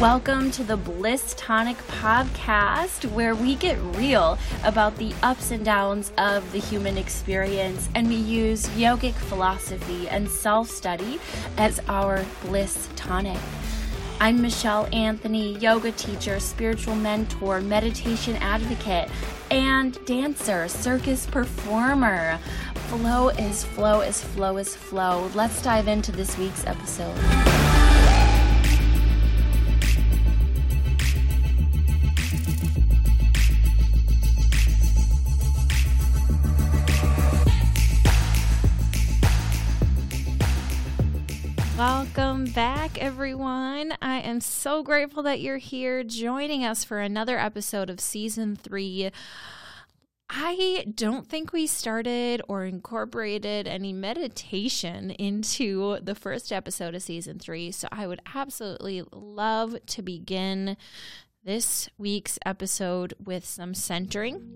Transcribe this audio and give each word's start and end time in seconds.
Welcome 0.00 0.52
to 0.52 0.62
the 0.62 0.76
Bliss 0.76 1.34
Tonic 1.36 1.76
podcast, 1.88 3.10
where 3.10 3.34
we 3.34 3.56
get 3.56 3.76
real 3.96 4.38
about 4.62 4.96
the 4.96 5.12
ups 5.24 5.50
and 5.50 5.64
downs 5.64 6.12
of 6.18 6.52
the 6.52 6.60
human 6.60 6.96
experience 6.96 7.88
and 7.96 8.06
we 8.06 8.14
use 8.14 8.68
yogic 8.68 9.14
philosophy 9.14 10.08
and 10.08 10.28
self 10.28 10.70
study 10.70 11.18
as 11.56 11.80
our 11.88 12.24
bliss 12.44 12.88
tonic. 12.94 13.40
I'm 14.20 14.40
Michelle 14.40 14.88
Anthony, 14.92 15.58
yoga 15.58 15.90
teacher, 15.90 16.38
spiritual 16.38 16.94
mentor, 16.94 17.60
meditation 17.60 18.36
advocate, 18.36 19.10
and 19.50 19.98
dancer, 20.04 20.68
circus 20.68 21.26
performer. 21.26 22.38
Flow 22.86 23.30
is 23.30 23.64
flow 23.64 24.02
is 24.02 24.22
flow 24.22 24.58
is 24.58 24.76
flow. 24.76 25.28
Let's 25.34 25.60
dive 25.60 25.88
into 25.88 26.12
this 26.12 26.38
week's 26.38 26.64
episode. 26.68 27.67
Welcome 41.78 42.46
back, 42.46 42.98
everyone. 42.98 43.94
I 44.02 44.18
am 44.18 44.40
so 44.40 44.82
grateful 44.82 45.22
that 45.22 45.40
you're 45.40 45.58
here 45.58 46.02
joining 46.02 46.64
us 46.64 46.82
for 46.82 46.98
another 46.98 47.38
episode 47.38 47.88
of 47.88 48.00
season 48.00 48.56
three. 48.56 49.12
I 50.28 50.86
don't 50.92 51.28
think 51.28 51.52
we 51.52 51.68
started 51.68 52.42
or 52.48 52.64
incorporated 52.64 53.68
any 53.68 53.92
meditation 53.92 55.12
into 55.12 56.00
the 56.02 56.16
first 56.16 56.50
episode 56.50 56.96
of 56.96 57.02
season 57.02 57.38
three, 57.38 57.70
so 57.70 57.86
I 57.92 58.08
would 58.08 58.22
absolutely 58.34 59.04
love 59.12 59.76
to 59.86 60.02
begin 60.02 60.76
this 61.44 61.88
week's 61.96 62.40
episode 62.44 63.14
with 63.24 63.44
some 63.44 63.72
centering. 63.72 64.50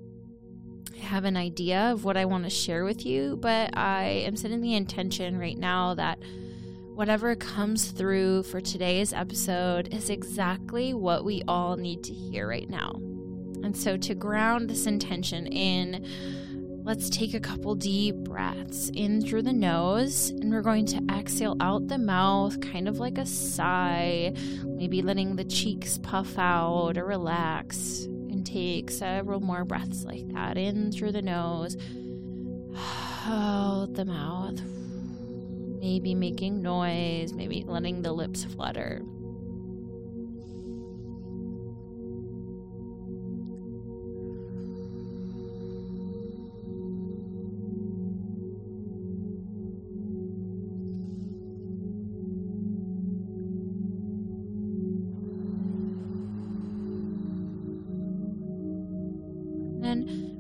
I 0.93 0.99
have 0.99 1.25
an 1.25 1.37
idea 1.37 1.93
of 1.93 2.03
what 2.03 2.17
I 2.17 2.25
want 2.25 2.43
to 2.45 2.51
share 2.51 2.85
with 2.85 3.07
you, 3.07 3.39
but 3.41 3.79
I 3.79 4.25
am 4.27 4.35
setting 4.35 4.61
the 4.61 4.75
intention 4.75 5.39
right 5.39 5.57
now 5.57 5.95
that 5.95 6.19
whatever 6.95 7.35
comes 7.35 7.91
through 7.91 8.43
for 8.43 8.61
today's 8.61 9.15
episode 9.15 9.93
is 9.95 10.11
exactly 10.11 10.93
what 10.93 11.25
we 11.25 11.43
all 11.49 11.77
need 11.77 12.05
to 12.05 12.13
hear 12.13 12.47
right 12.47 12.69
now. 12.69 12.93
And 13.65 13.77
so, 13.77 13.97
to 13.97 14.15
ground 14.15 14.69
this 14.69 14.87
intention 14.87 15.47
in, 15.47 16.07
let's 16.85 17.09
take 17.09 17.33
a 17.33 17.41
couple 17.41 17.75
deep 17.75 18.17
breaths 18.17 18.91
in 18.93 19.23
through 19.23 19.43
the 19.43 19.53
nose, 19.53 20.31
and 20.31 20.53
we're 20.53 20.63
going 20.63 20.85
to 20.87 21.03
exhale 21.11 21.57
out 21.61 21.89
the 21.89 21.99
mouth, 21.99 22.61
kind 22.61 22.89
of 22.89 22.99
like 22.99 23.17
a 23.17 23.27
sigh, 23.27 24.35
maybe 24.65 25.01
letting 25.01 25.37
the 25.37 25.45
cheeks 25.45 25.99
puff 25.99 26.39
out 26.39 26.99
or 26.99 27.05
relax. 27.05 28.07
And 28.31 28.47
take 28.47 28.91
several 28.91 29.41
more 29.41 29.65
breaths 29.65 30.05
like 30.05 30.27
that 30.33 30.57
in 30.57 30.91
through 30.91 31.13
the 31.13 31.23
nose, 31.23 31.77
out 33.27 33.93
the 33.93 34.07
mouth 34.07 34.61
maybe 35.83 36.15
making 36.15 36.63
noise, 36.63 37.35
maybe 37.35 37.65
letting 37.67 38.03
the 38.03 38.13
lips 38.13 38.45
flutter. 38.45 39.03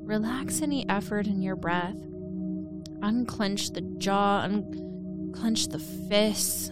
Relax 0.04 0.60
any 0.60 0.86
effort 0.90 1.26
in 1.26 1.40
your 1.40 1.56
breath. 1.56 1.96
Unclench 3.00 3.70
the 3.70 3.80
jaw, 3.80 4.40
un- 4.40 4.91
Clench 5.32 5.68
the 5.68 5.78
fists, 5.78 6.70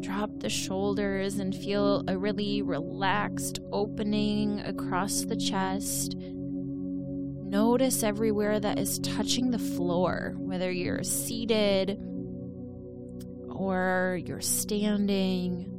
drop 0.00 0.30
the 0.38 0.48
shoulders, 0.48 1.38
and 1.38 1.54
feel 1.54 2.02
a 2.08 2.16
really 2.16 2.62
relaxed 2.62 3.60
opening 3.72 4.60
across 4.60 5.22
the 5.22 5.36
chest. 5.36 6.16
Notice 6.16 8.02
everywhere 8.02 8.60
that 8.60 8.78
is 8.78 8.98
touching 9.00 9.50
the 9.50 9.58
floor, 9.58 10.34
whether 10.38 10.70
you're 10.70 11.02
seated 11.02 11.98
or 13.50 14.20
you're 14.24 14.40
standing. 14.40 15.74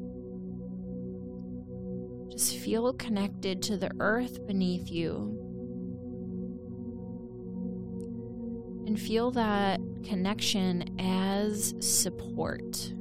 Just 2.31 2.57
feel 2.57 2.94
connected 2.94 3.61
to 3.63 3.78
the 3.78 3.91
earth 4.00 4.46
beneath 4.47 4.90
you. 4.90 5.46
And 8.85 9.00
feel 9.00 9.31
that 9.31 9.79
connection 10.09 10.84
as 11.00 11.75
support, 11.80 12.92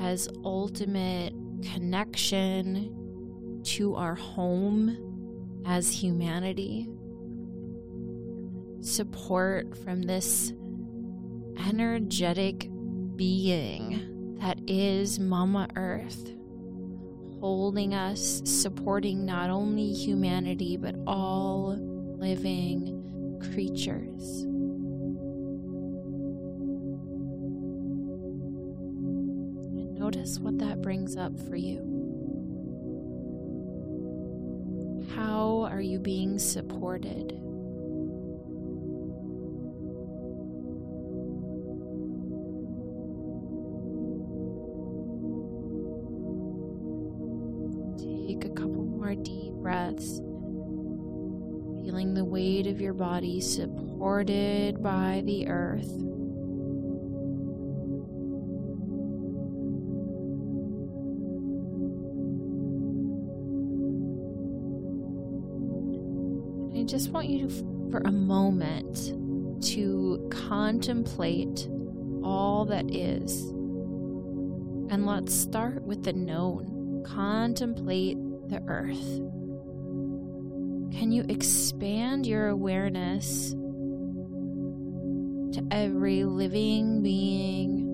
as 0.00 0.28
ultimate 0.44 1.32
connection 1.72 3.62
to 3.62 3.94
our 3.94 4.16
home 4.16 5.62
as 5.64 5.92
humanity. 5.92 6.88
Support 8.80 9.76
from 9.76 10.02
this 10.02 10.52
energetic 11.68 12.68
being 13.14 14.34
that 14.40 14.58
is 14.66 15.20
Mama 15.20 15.68
Earth, 15.76 16.34
holding 17.38 17.94
us, 17.94 18.42
supporting 18.44 19.24
not 19.24 19.48
only 19.48 19.92
humanity, 19.92 20.76
but 20.76 20.96
all 21.06 21.76
living 22.18 23.38
creatures. 23.54 24.44
Notice 30.24 30.38
what 30.38 30.58
that 30.60 30.80
brings 30.80 31.18
up 31.18 31.38
for 31.38 31.54
you. 31.54 31.80
How 35.14 35.68
are 35.70 35.82
you 35.82 35.98
being 35.98 36.38
supported? 36.38 37.28
Take 47.98 48.46
a 48.46 48.54
couple 48.54 48.82
more 48.82 49.14
deep 49.14 49.52
breaths, 49.56 50.20
feeling 51.84 52.14
the 52.14 52.24
weight 52.24 52.66
of 52.66 52.80
your 52.80 52.94
body 52.94 53.42
supported 53.42 54.82
by 54.82 55.22
the 55.26 55.48
earth. 55.48 56.13
Just 66.94 67.10
want 67.10 67.28
you 67.28 67.48
to, 67.48 67.88
for 67.90 67.98
a 68.04 68.12
moment, 68.12 69.12
to 69.60 70.28
contemplate 70.30 71.68
all 72.22 72.64
that 72.66 72.88
is. 72.88 73.48
And 74.92 75.04
let's 75.04 75.34
start 75.34 75.82
with 75.82 76.04
the 76.04 76.12
known. 76.12 77.02
Contemplate 77.04 78.16
the 78.48 78.62
earth. 78.68 79.02
Can 80.96 81.10
you 81.10 81.24
expand 81.28 82.28
your 82.28 82.46
awareness 82.46 83.50
to 85.54 85.66
every 85.72 86.22
living 86.22 87.02
being, 87.02 87.90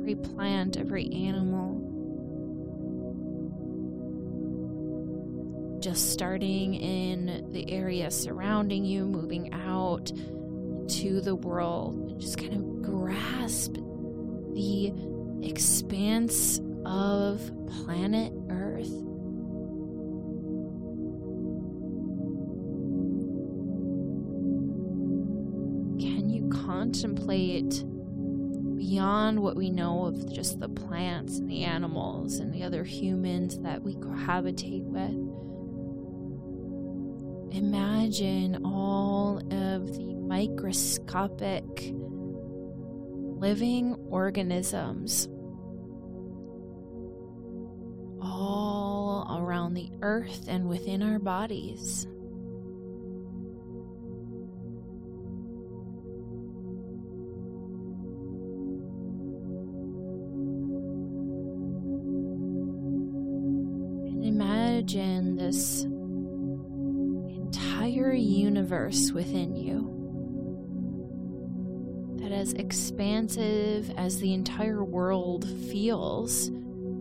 every 0.00 0.16
plant, 0.16 0.76
every 0.76 1.08
animal? 1.12 1.73
Just 5.84 6.12
starting 6.12 6.72
in 6.76 7.46
the 7.52 7.70
area 7.70 8.10
surrounding 8.10 8.86
you, 8.86 9.04
moving 9.04 9.52
out 9.52 10.06
to 10.88 11.20
the 11.20 11.34
world, 11.34 12.18
just 12.18 12.38
kind 12.38 12.54
of 12.54 12.80
grasp 12.80 13.74
the 14.54 14.90
expanse 15.42 16.58
of 16.86 17.52
planet 17.66 18.32
Earth. 18.48 18.88
Can 26.00 26.30
you 26.30 26.48
contemplate 26.48 27.84
beyond 28.74 29.38
what 29.38 29.54
we 29.54 29.68
know 29.68 30.06
of 30.06 30.32
just 30.32 30.60
the 30.60 30.68
plants 30.70 31.36
and 31.36 31.50
the 31.50 31.62
animals 31.62 32.38
and 32.38 32.54
the 32.54 32.62
other 32.62 32.84
humans 32.84 33.58
that 33.58 33.82
we 33.82 33.96
cohabitate 33.96 34.84
with? 34.84 35.23
Imagine 37.54 38.64
all 38.64 39.38
of 39.38 39.96
the 39.96 40.14
microscopic 40.14 41.64
living 43.38 43.94
organisms 44.10 45.28
all 48.20 49.38
around 49.38 49.74
the 49.74 49.88
earth 50.02 50.46
and 50.48 50.68
within 50.68 51.00
our 51.02 51.20
bodies. 51.20 52.06
Imagine 64.24 65.36
this 65.36 65.86
entire 67.94 68.12
universe 68.12 69.12
within 69.12 69.54
you 69.54 69.88
that 72.20 72.32
as 72.32 72.52
expansive 72.54 73.88
as 73.96 74.18
the 74.18 74.34
entire 74.34 74.82
world 74.82 75.48
feels 75.70 76.48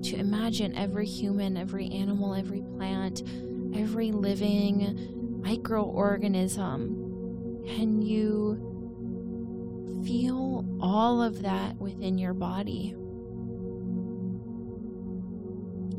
to 0.03 0.15
imagine 0.15 0.75
every 0.75 1.07
human, 1.07 1.57
every 1.57 1.89
animal, 1.89 2.35
every 2.35 2.61
plant, 2.77 3.23
every 3.75 4.11
living 4.11 5.41
microorganism. 5.41 7.65
Can 7.75 8.03
you 8.03 8.59
feel 10.05 10.63
all 10.79 11.23
of 11.23 11.41
that 11.41 11.75
within 11.77 12.19
your 12.19 12.35
body? 12.35 12.91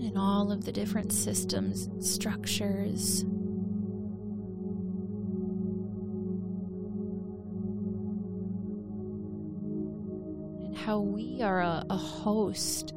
And 0.06 0.16
all 0.16 0.52
of 0.52 0.64
the 0.64 0.72
different 0.72 1.12
systems 1.12 1.88
structures. 1.98 3.24
How 10.84 10.98
we 10.98 11.40
are 11.40 11.60
a, 11.60 11.82
a 11.88 11.96
host 11.96 12.88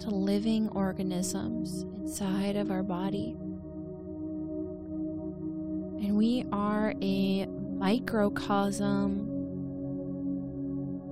to 0.00 0.10
living 0.10 0.68
organisms 0.70 1.82
inside 1.94 2.56
of 2.56 2.72
our 2.72 2.82
body. 2.82 3.36
And 6.00 6.16
we 6.16 6.44
are 6.50 6.94
a 7.00 7.46
microcosm 7.46 9.28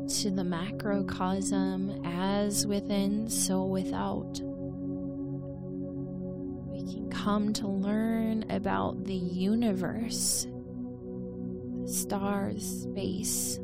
to 0.08 0.30
the 0.32 0.42
macrocosm, 0.42 2.02
as 2.04 2.66
within, 2.66 3.30
so 3.30 3.64
without. 3.64 4.40
We 6.72 6.92
can 6.92 7.08
come 7.08 7.52
to 7.52 7.68
learn 7.68 8.50
about 8.50 9.04
the 9.04 9.14
universe, 9.14 10.48
the 11.82 11.88
stars, 11.88 12.82
space, 12.82 13.60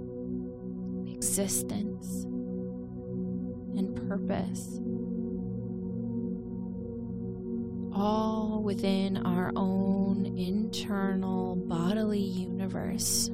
existence, 1.09 2.27
and 3.77 4.09
purpose 4.09 4.81
all 7.95 8.63
within 8.63 9.19
our 9.19 9.53
own 9.55 10.27
internal 10.37 11.57
bodily 11.57 12.21
universe. 12.21 13.29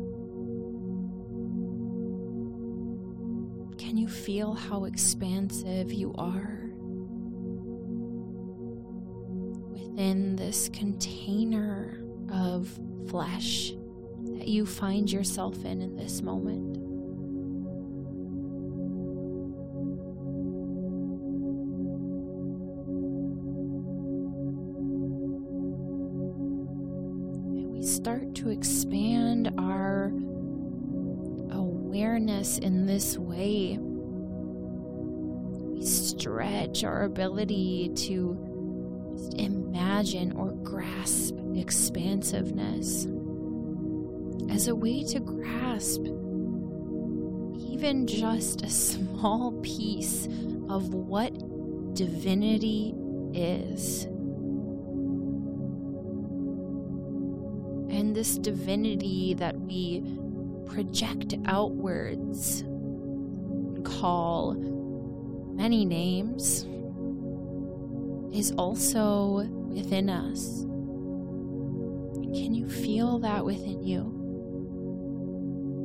Can 3.79 3.97
you 3.97 4.09
feel 4.09 4.55
how 4.55 4.85
expansive 4.85 5.93
you 5.93 6.15
are 6.19 6.71
within 9.71 10.37
this 10.37 10.69
container 10.71 12.01
of 12.33 12.69
flesh 13.09 13.73
that 14.37 14.49
you 14.49 14.67
find 14.67 15.11
yourself 15.11 15.65
in 15.65 15.81
in 15.81 15.97
this 15.97 16.21
moment? 16.21 16.78
Start 27.89 28.35
to 28.35 28.51
expand 28.51 29.51
our 29.59 30.13
awareness 31.51 32.59
in 32.59 32.85
this 32.85 33.17
way, 33.17 33.79
we 33.81 35.85
stretch 35.85 36.85
our 36.85 37.05
ability 37.05 37.91
to 37.95 38.37
imagine 39.37 40.33
or 40.33 40.53
grasp 40.53 41.35
expansiveness 41.57 43.07
as 44.51 44.69
a 44.69 44.75
way 44.75 45.03
to 45.05 45.21
grasp 45.21 46.03
even 47.59 48.07
just 48.07 48.63
a 48.63 48.71
small 48.71 49.53
piece 49.63 50.27
of 50.69 50.93
what 50.93 51.33
divinity 51.95 52.95
is. 53.33 54.07
This 58.29 58.39
divinity 58.39 59.35
that 59.35 59.59
we 59.59 60.03
project 60.67 61.35
outwards, 61.47 62.61
and 62.61 63.85
call 63.85 64.55
many 65.55 65.85
names, 65.85 66.67
is 68.37 68.53
also 68.59 69.47
within 69.69 70.11
us. 70.11 70.63
Can 72.39 72.55
you 72.55 72.69
feel 72.69 73.19
that 73.21 73.45
within 73.45 73.83
you? 73.83 74.15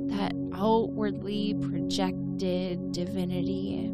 That 0.10 0.34
outwardly 0.54 1.56
projected 1.62 2.92
divinity 2.92 3.86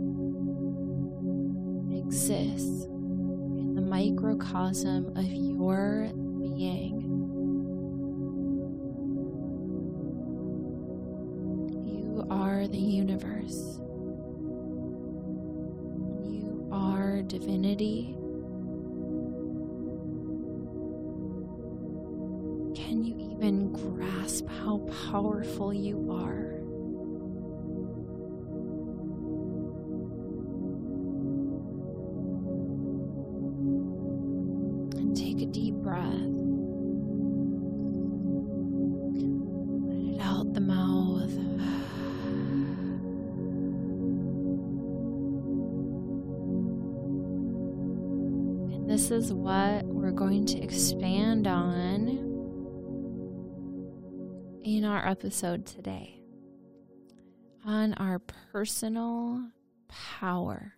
exists 1.95 2.85
in 2.85 3.75
the 3.75 3.81
microcosm 3.81 5.15
of 5.15 5.25
your 5.25 6.09
being. 6.39 7.08
Are 12.59 12.67
the 12.67 12.77
universe. 12.77 13.79
You 16.27 16.67
are 16.73 17.21
divinity. 17.21 18.17
Can 22.75 23.05
you 23.05 23.15
even 23.31 23.71
grasp 23.71 24.45
how 24.49 24.79
powerful 25.09 25.73
you 25.73 26.11
are? 26.11 26.48
To 50.49 50.63
expand 50.63 51.45
on 51.45 52.07
in 54.63 54.83
our 54.83 55.07
episode 55.07 55.63
today 55.63 56.19
on 57.63 57.93
our 57.93 58.17
personal 58.51 59.43
power. 59.87 60.73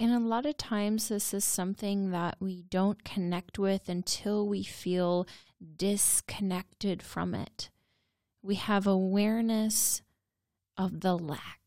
And 0.00 0.12
a 0.12 0.18
lot 0.18 0.46
of 0.46 0.56
times, 0.56 1.06
this 1.06 1.32
is 1.32 1.44
something 1.44 2.10
that 2.10 2.38
we 2.40 2.62
don't 2.62 3.04
connect 3.04 3.56
with 3.56 3.88
until 3.88 4.48
we 4.48 4.64
feel 4.64 5.28
disconnected 5.76 7.04
from 7.04 7.36
it. 7.36 7.70
We 8.42 8.56
have 8.56 8.88
awareness 8.88 10.02
of 10.76 11.02
the 11.02 11.16
lack. 11.16 11.60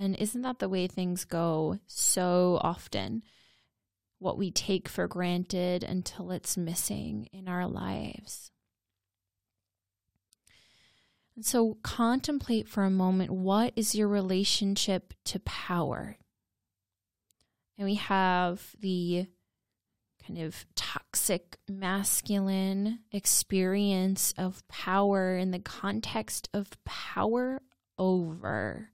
And 0.00 0.14
isn't 0.14 0.42
that 0.42 0.60
the 0.60 0.68
way 0.68 0.86
things 0.86 1.24
go 1.24 1.80
so 1.88 2.60
often? 2.62 3.24
What 4.18 4.38
we 4.38 4.50
take 4.50 4.88
for 4.88 5.06
granted 5.06 5.84
until 5.84 6.30
it's 6.30 6.56
missing 6.56 7.28
in 7.32 7.48
our 7.48 7.66
lives. 7.66 8.50
And 11.36 11.44
so, 11.44 11.76
contemplate 11.82 12.66
for 12.66 12.84
a 12.84 12.90
moment 12.90 13.30
what 13.30 13.74
is 13.76 13.94
your 13.94 14.08
relationship 14.08 15.12
to 15.26 15.38
power? 15.40 16.16
And 17.76 17.86
we 17.86 17.96
have 17.96 18.74
the 18.80 19.26
kind 20.26 20.40
of 20.40 20.64
toxic 20.74 21.58
masculine 21.68 23.00
experience 23.12 24.34
of 24.38 24.66
power 24.66 25.36
in 25.36 25.50
the 25.50 25.58
context 25.58 26.48
of 26.54 26.70
power 26.84 27.60
over. 27.98 28.90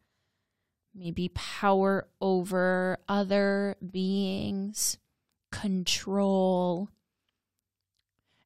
Maybe 0.94 1.28
power 1.28 2.08
over 2.20 2.98
other 3.08 3.76
beings, 3.90 4.98
control. 5.52 6.88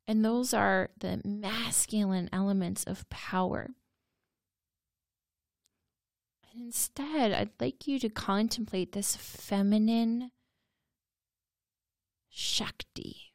And 0.06 0.22
those 0.24 0.52
are 0.52 0.90
the 0.98 1.22
masculine 1.24 2.28
elements 2.32 2.84
of 2.84 3.08
power. 3.08 3.70
And 6.52 6.64
instead, 6.64 7.32
I'd 7.32 7.50
like 7.58 7.88
you 7.88 7.98
to 8.00 8.10
contemplate 8.10 8.92
this 8.92 9.16
feminine 9.16 10.30
Shakti. 12.28 13.32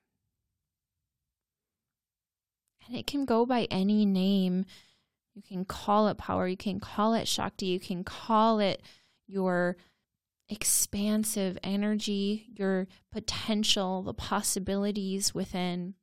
And 2.86 2.96
it 2.96 3.08
can 3.08 3.26
go 3.26 3.46
by 3.46 3.68
any 3.72 4.06
name. 4.06 4.66
You 5.34 5.42
can 5.42 5.66
call 5.66 6.08
it 6.08 6.18
power, 6.18 6.48
you 6.48 6.58
can 6.58 6.80
call 6.80 7.14
it 7.14 7.28
Shakti, 7.28 7.68
you 7.68 7.80
can 7.80 8.04
call 8.04 8.60
it 8.60 8.82
your 9.28 9.78
expansive 10.52 11.58
energy, 11.64 12.48
your 12.56 12.88
potential, 13.12 14.04
the 14.04 14.14
possibilities 14.14 15.34
within. 15.34 15.96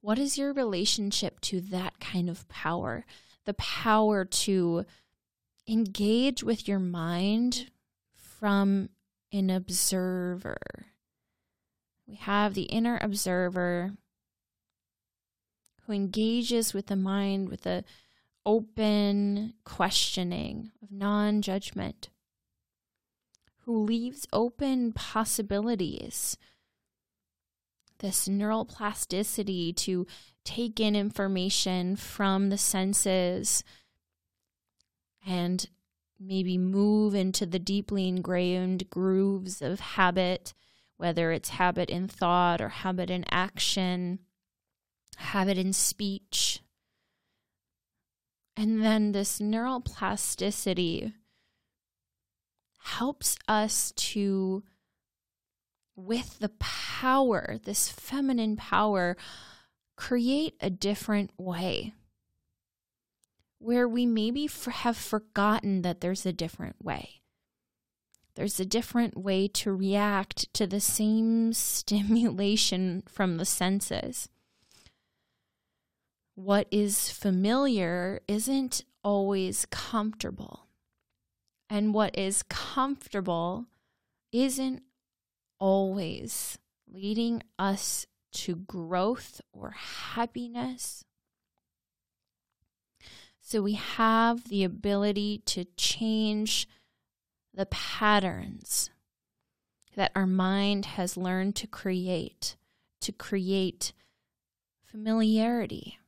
What 0.00 0.18
is 0.18 0.38
your 0.38 0.52
relationship 0.54 1.40
to 1.42 1.60
that 1.60 2.00
kind 2.00 2.30
of 2.30 2.48
power? 2.48 3.04
The 3.44 3.54
power 3.54 4.24
to 4.24 4.86
engage 5.68 6.42
with 6.42 6.66
your 6.66 6.78
mind 6.78 7.70
from 8.14 8.88
an 9.30 9.50
observer. 9.50 10.56
We 12.06 12.14
have 12.14 12.54
the 12.54 12.62
inner 12.62 12.98
observer 13.02 13.92
who 15.82 15.92
engages 15.92 16.72
with 16.72 16.86
the 16.86 16.96
mind 16.96 17.48
with 17.50 17.66
a 17.66 17.84
open 18.46 19.52
questioning 19.64 20.70
of 20.80 20.92
non 20.92 21.42
judgment, 21.42 22.08
who 23.64 23.82
leaves 23.82 24.26
open 24.32 24.92
possibilities, 24.92 26.38
this 27.98 28.28
neural 28.28 28.64
plasticity 28.64 29.72
to 29.72 30.06
take 30.44 30.78
in 30.78 30.94
information 30.94 31.96
from 31.96 32.48
the 32.48 32.58
senses 32.58 33.64
and 35.26 35.68
maybe 36.20 36.56
move 36.56 37.14
into 37.14 37.44
the 37.44 37.58
deeply 37.58 38.06
ingrained 38.06 38.88
grooves 38.88 39.60
of 39.60 39.80
habit, 39.80 40.54
whether 40.96 41.32
it's 41.32 41.50
habit 41.50 41.90
in 41.90 42.06
thought 42.06 42.60
or 42.60 42.68
habit 42.68 43.10
in 43.10 43.24
action, 43.30 44.20
habit 45.16 45.58
in 45.58 45.72
speech. 45.72 46.60
And 48.56 48.82
then 48.82 49.12
this 49.12 49.38
neural 49.38 49.80
plasticity 49.80 51.12
helps 52.78 53.36
us 53.46 53.92
to, 53.96 54.62
with 55.94 56.38
the 56.38 56.50
power, 56.60 57.58
this 57.64 57.90
feminine 57.90 58.56
power, 58.56 59.16
create 59.96 60.54
a 60.60 60.70
different 60.70 61.30
way 61.36 61.92
where 63.58 63.88
we 63.88 64.06
maybe 64.06 64.44
f- 64.44 64.66
have 64.66 64.96
forgotten 64.96 65.82
that 65.82 66.00
there's 66.00 66.24
a 66.24 66.32
different 66.32 66.76
way. 66.82 67.22
There's 68.34 68.60
a 68.60 68.66
different 68.66 69.16
way 69.16 69.48
to 69.48 69.72
react 69.72 70.52
to 70.54 70.66
the 70.66 70.80
same 70.80 71.52
stimulation 71.52 73.02
from 73.06 73.36
the 73.36 73.44
senses 73.44 74.28
what 76.36 76.68
is 76.70 77.10
familiar 77.10 78.20
isn't 78.28 78.84
always 79.02 79.66
comfortable. 79.70 80.66
And 81.68 81.92
what 81.92 82.16
is 82.16 82.44
comfortable 82.44 83.64
isn't 84.32 84.82
always 85.58 86.58
leading 86.86 87.42
us 87.58 88.06
to 88.32 88.54
growth 88.54 89.40
or 89.52 89.70
happiness. 89.70 91.04
So 93.40 93.62
we 93.62 93.74
have 93.74 94.48
the 94.48 94.62
ability 94.62 95.42
to 95.46 95.64
change 95.76 96.68
the 97.54 97.66
patterns 97.66 98.90
that 99.94 100.12
our 100.14 100.26
mind 100.26 100.84
has 100.84 101.16
learned 101.16 101.56
to 101.56 101.66
create, 101.66 102.56
to 103.00 103.10
create 103.10 103.94
familiarity 104.84 105.98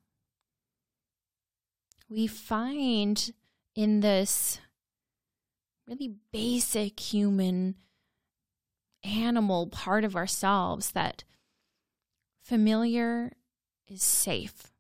we 2.09 2.27
find 2.27 3.33
in 3.75 4.01
this 4.01 4.61
really 5.87 6.15
basic 6.33 6.99
human 6.99 7.77
animal 9.05 9.67
part 9.67 10.05
of 10.05 10.17
ourselves 10.17 10.93
that 10.93 11.25
familiar 12.43 13.33
is 13.87 14.03
safe. 14.03 14.73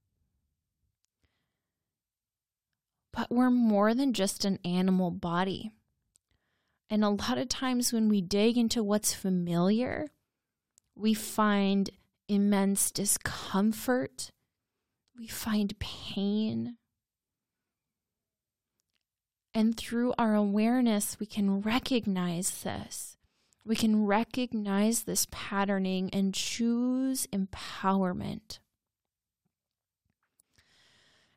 But 3.12 3.30
we're 3.30 3.50
more 3.50 3.94
than 3.94 4.12
just 4.12 4.44
an 4.44 4.58
animal 4.64 5.10
body. 5.10 5.72
And 6.90 7.04
a 7.04 7.10
lot 7.10 7.36
of 7.36 7.48
times 7.48 7.92
when 7.92 8.08
we 8.08 8.20
dig 8.20 8.56
into 8.56 8.82
what's 8.82 9.12
familiar, 9.12 10.08
we 10.94 11.14
find 11.14 11.90
immense 12.28 12.90
discomfort, 12.90 14.30
we 15.16 15.26
find 15.26 15.78
pain, 15.78 16.76
and 19.58 19.76
through 19.76 20.14
our 20.16 20.36
awareness, 20.36 21.18
we 21.18 21.26
can 21.26 21.60
recognize 21.60 22.62
this. 22.62 23.16
We 23.64 23.74
can 23.74 24.06
recognize 24.06 25.02
this 25.02 25.26
patterning 25.32 26.10
and 26.12 26.32
choose 26.32 27.26
empowerment. 27.32 28.60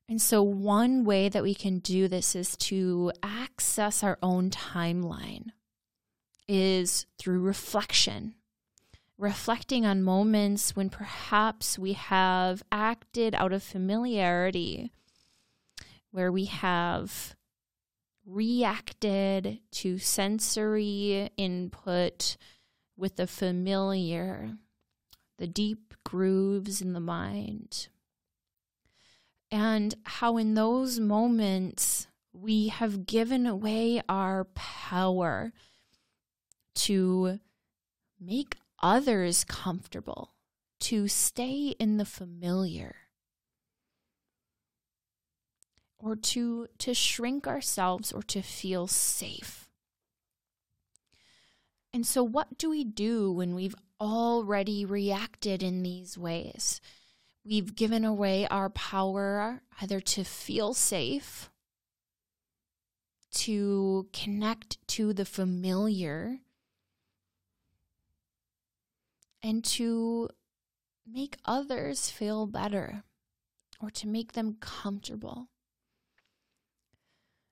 And 0.08 0.22
so, 0.22 0.44
one 0.44 1.04
way 1.04 1.30
that 1.30 1.42
we 1.42 1.56
can 1.56 1.80
do 1.80 2.08
this 2.08 2.36
is 2.36 2.56
to 2.58 3.12
access 3.24 4.04
our 4.04 4.20
own 4.22 4.52
timeline, 4.52 5.48
is 6.48 7.08
through 7.18 7.40
reflection. 7.40 8.36
Reflecting 9.18 9.84
on 9.84 10.04
moments 10.04 10.76
when 10.76 10.92
perhaps 10.92 11.80
we 11.80 11.94
have 11.94 12.62
acted 12.72 13.34
out 13.34 13.52
of 13.52 13.64
familiarity, 13.64 14.92
where 16.12 16.32
we 16.32 16.46
have 16.46 17.36
reacted 18.26 19.60
to 19.72 19.98
sensory 19.98 21.30
input 21.38 22.38
with 22.98 23.16
the 23.16 23.28
familiar, 23.28 24.58
the 25.38 25.48
deep 25.48 25.94
grooves 26.04 26.82
in 26.82 26.94
the 26.94 27.00
mind. 27.00 27.88
And 29.52 29.96
how 30.04 30.38
in 30.38 30.54
those 30.54 31.00
moments 31.00 32.08
we 32.32 32.70
have 32.70 33.06
given 33.06 33.46
away 33.46 34.02
our 34.08 34.46
power 34.56 35.52
to 36.76 37.40
make 38.20 38.58
others 38.82 39.44
comfortable, 39.44 40.36
to 40.80 41.08
stay 41.08 41.76
in 41.80 41.98
the 41.98 42.06
familiar 42.06 42.96
or 46.02 46.16
to 46.16 46.68
to 46.80 46.94
shrink 46.94 47.48
ourselves 47.48 48.12
or 48.12 48.24
to 48.24 48.42
feel 48.42 48.88
safe. 48.88 49.70
And 51.94 52.06
so 52.06 52.24
what 52.24 52.58
do 52.58 52.70
we 52.70 52.84
do 52.84 53.32
when 53.32 53.54
we've 53.54 53.76
already 54.00 54.86
reacted 54.86 55.62
in 55.62 55.84
these 55.84 56.18
ways? 56.18 56.82
We've 57.46 57.76
given 57.76 58.06
away 58.06 58.48
our 58.48 58.70
power 58.70 59.62
either 59.82 60.00
to 60.00 60.24
feel 60.24 60.74
safe, 60.74 61.50
to 63.34 64.08
connect 64.14 64.78
to 64.90 65.12
the 65.12 65.26
familiar, 65.26 66.40
and 69.44 69.64
to 69.66 70.30
make 71.06 71.38
others 71.46 72.10
feel 72.10 72.46
better 72.46 73.04
or 73.82 73.90
to 73.90 74.08
make 74.08 74.34
them 74.34 74.58
comfortable. 74.60 75.48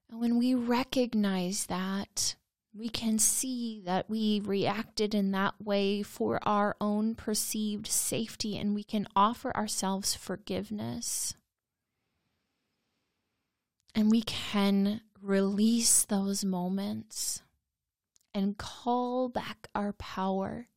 And 0.09 0.19
when 0.19 0.37
we 0.37 0.55
recognize 0.55 1.67
that, 1.67 2.35
we 2.73 2.89
can 2.89 3.19
see 3.19 3.81
that 3.85 4.09
we 4.09 4.39
reacted 4.39 5.13
in 5.13 5.31
that 5.31 5.55
way 5.61 6.01
for 6.03 6.39
our 6.43 6.75
own 6.79 7.15
perceived 7.15 7.87
safety, 7.87 8.57
and 8.57 8.73
we 8.73 8.83
can 8.83 9.07
offer 9.15 9.55
ourselves 9.55 10.15
forgiveness. 10.15 11.35
And 13.95 14.11
we 14.11 14.21
can 14.21 15.01
release 15.21 16.05
those 16.05 16.45
moments 16.45 17.41
and 18.33 18.57
call 18.57 19.29
back 19.29 19.67
our 19.75 19.93
power. 19.93 20.67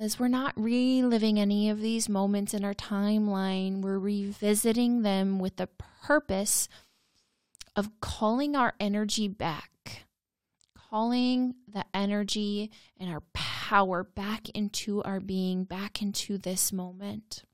As 0.00 0.18
we're 0.18 0.28
not 0.28 0.54
reliving 0.56 1.40
any 1.40 1.68
of 1.68 1.80
these 1.80 2.08
moments 2.08 2.54
in 2.54 2.64
our 2.64 2.74
timeline, 2.74 3.82
we're 3.82 3.98
revisiting 3.98 5.02
them 5.02 5.40
with 5.40 5.56
the 5.56 5.68
purpose 6.04 6.68
of 7.78 8.00
calling 8.00 8.56
our 8.56 8.74
energy 8.80 9.28
back, 9.28 10.04
calling 10.90 11.54
the 11.72 11.84
energy 11.94 12.72
and 12.98 13.08
our 13.08 13.22
power 13.32 14.02
back 14.02 14.48
into 14.48 15.00
our 15.04 15.20
being, 15.20 15.62
back 15.62 16.02
into 16.02 16.36
this 16.38 16.72
moment. 16.72 17.44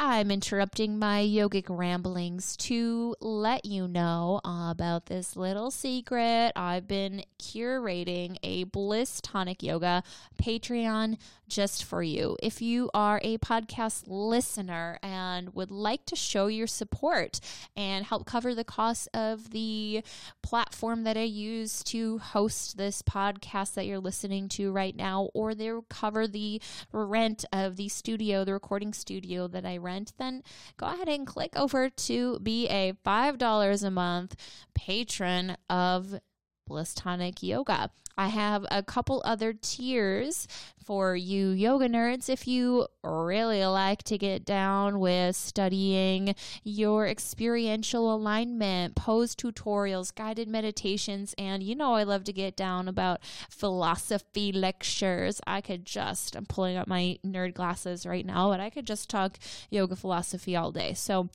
I'm 0.00 0.30
interrupting 0.30 0.98
my 0.98 1.22
yogic 1.22 1.66
ramblings 1.68 2.56
to 2.56 3.14
let 3.20 3.66
you 3.66 3.86
know 3.86 4.40
about 4.42 5.06
this 5.06 5.36
little 5.36 5.70
secret. 5.70 6.52
I've 6.56 6.88
been 6.88 7.22
curating 7.38 8.38
a 8.42 8.64
Bliss 8.64 9.20
Tonic 9.20 9.62
Yoga 9.62 10.02
Patreon 10.42 11.18
just 11.48 11.84
for 11.84 12.02
you. 12.02 12.36
If 12.42 12.60
you 12.62 12.90
are 12.94 13.20
a 13.24 13.38
podcast 13.38 14.04
listener 14.06 14.98
and 15.02 15.54
would 15.54 15.70
like 15.70 16.04
to 16.06 16.16
show 16.16 16.46
your 16.46 16.66
support 16.66 17.40
and 17.76 18.04
help 18.04 18.26
cover 18.26 18.54
the 18.54 18.64
cost 18.64 19.08
of 19.14 19.50
the 19.50 20.02
platform 20.42 21.04
that 21.04 21.16
I 21.16 21.22
use 21.22 21.82
to 21.84 22.18
host 22.18 22.76
this 22.76 23.02
podcast 23.02 23.74
that 23.74 23.86
you're 23.86 23.98
listening 23.98 24.48
to 24.50 24.72
right 24.72 24.94
now, 24.94 25.30
or 25.34 25.54
they 25.54 25.70
cover 25.88 26.26
the 26.26 26.60
rent 26.92 27.44
of 27.52 27.76
the 27.76 27.88
studio, 27.88 28.44
the 28.44 28.52
recording 28.52 28.92
studio 28.92 29.48
that 29.48 29.64
I 29.64 29.76
rent, 29.76 30.12
then 30.18 30.42
go 30.76 30.86
ahead 30.86 31.08
and 31.08 31.26
click 31.26 31.54
over 31.56 31.88
to 31.88 32.38
be 32.40 32.68
a 32.68 32.92
$5 33.04 33.84
a 33.84 33.90
month 33.90 34.36
patron 34.74 35.56
of 35.68 36.20
Bliss 36.68 36.94
Tonic 36.94 37.42
Yoga. 37.42 37.90
I 38.18 38.28
have 38.28 38.66
a 38.70 38.82
couple 38.82 39.22
other 39.24 39.52
tiers 39.52 40.48
for 40.84 41.14
you 41.14 41.50
yoga 41.50 41.88
nerds 41.88 42.28
if 42.28 42.48
you 42.48 42.88
really 43.04 43.64
like 43.64 44.02
to 44.04 44.18
get 44.18 44.44
down 44.44 44.98
with 44.98 45.36
studying 45.36 46.34
your 46.64 47.06
experiential 47.06 48.12
alignment, 48.12 48.96
pose 48.96 49.36
tutorials, 49.36 50.12
guided 50.12 50.48
meditations, 50.48 51.32
and 51.38 51.62
you 51.62 51.76
know 51.76 51.94
I 51.94 52.02
love 52.02 52.24
to 52.24 52.32
get 52.32 52.56
down 52.56 52.88
about 52.88 53.20
philosophy 53.50 54.50
lectures. 54.50 55.40
I 55.46 55.60
could 55.60 55.86
just, 55.86 56.34
I'm 56.34 56.46
pulling 56.46 56.76
up 56.76 56.88
my 56.88 57.18
nerd 57.24 57.54
glasses 57.54 58.04
right 58.04 58.26
now, 58.26 58.50
but 58.50 58.58
I 58.58 58.68
could 58.68 58.86
just 58.86 59.08
talk 59.08 59.38
yoga 59.70 59.94
philosophy 59.94 60.56
all 60.56 60.72
day. 60.72 60.92
So, 60.94 61.28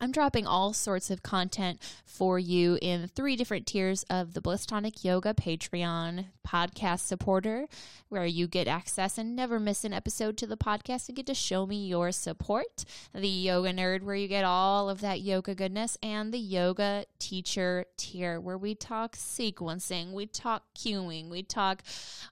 I'm 0.00 0.10
dropping 0.10 0.46
all 0.46 0.72
sorts 0.72 1.08
of 1.10 1.22
content 1.22 1.80
for 2.04 2.38
you 2.38 2.78
in 2.82 3.08
three 3.08 3.36
different 3.36 3.66
tiers 3.66 4.02
of 4.10 4.34
the 4.34 4.40
Bliss 4.40 4.66
Tonic 4.66 5.04
Yoga 5.04 5.34
Patreon 5.34 6.26
podcast 6.46 7.00
supporter, 7.00 7.66
where 8.08 8.26
you 8.26 8.46
get 8.46 8.68
access 8.68 9.18
and 9.18 9.34
never 9.34 9.58
miss 9.58 9.84
an 9.84 9.92
episode 9.92 10.36
to 10.38 10.46
the 10.46 10.56
podcast 10.56 11.08
and 11.08 11.16
get 11.16 11.26
to 11.26 11.34
show 11.34 11.64
me 11.64 11.86
your 11.86 12.12
support. 12.12 12.84
The 13.14 13.28
Yoga 13.28 13.72
Nerd, 13.72 14.02
where 14.02 14.14
you 14.14 14.28
get 14.28 14.44
all 14.44 14.90
of 14.90 15.00
that 15.00 15.20
yoga 15.20 15.54
goodness, 15.54 15.96
and 16.02 16.34
the 16.34 16.38
Yoga 16.38 17.06
Teacher 17.18 17.86
tier, 17.96 18.40
where 18.40 18.58
we 18.58 18.74
talk 18.74 19.16
sequencing, 19.16 20.12
we 20.12 20.26
talk 20.26 20.64
cueing, 20.76 21.30
we 21.30 21.42
talk 21.42 21.82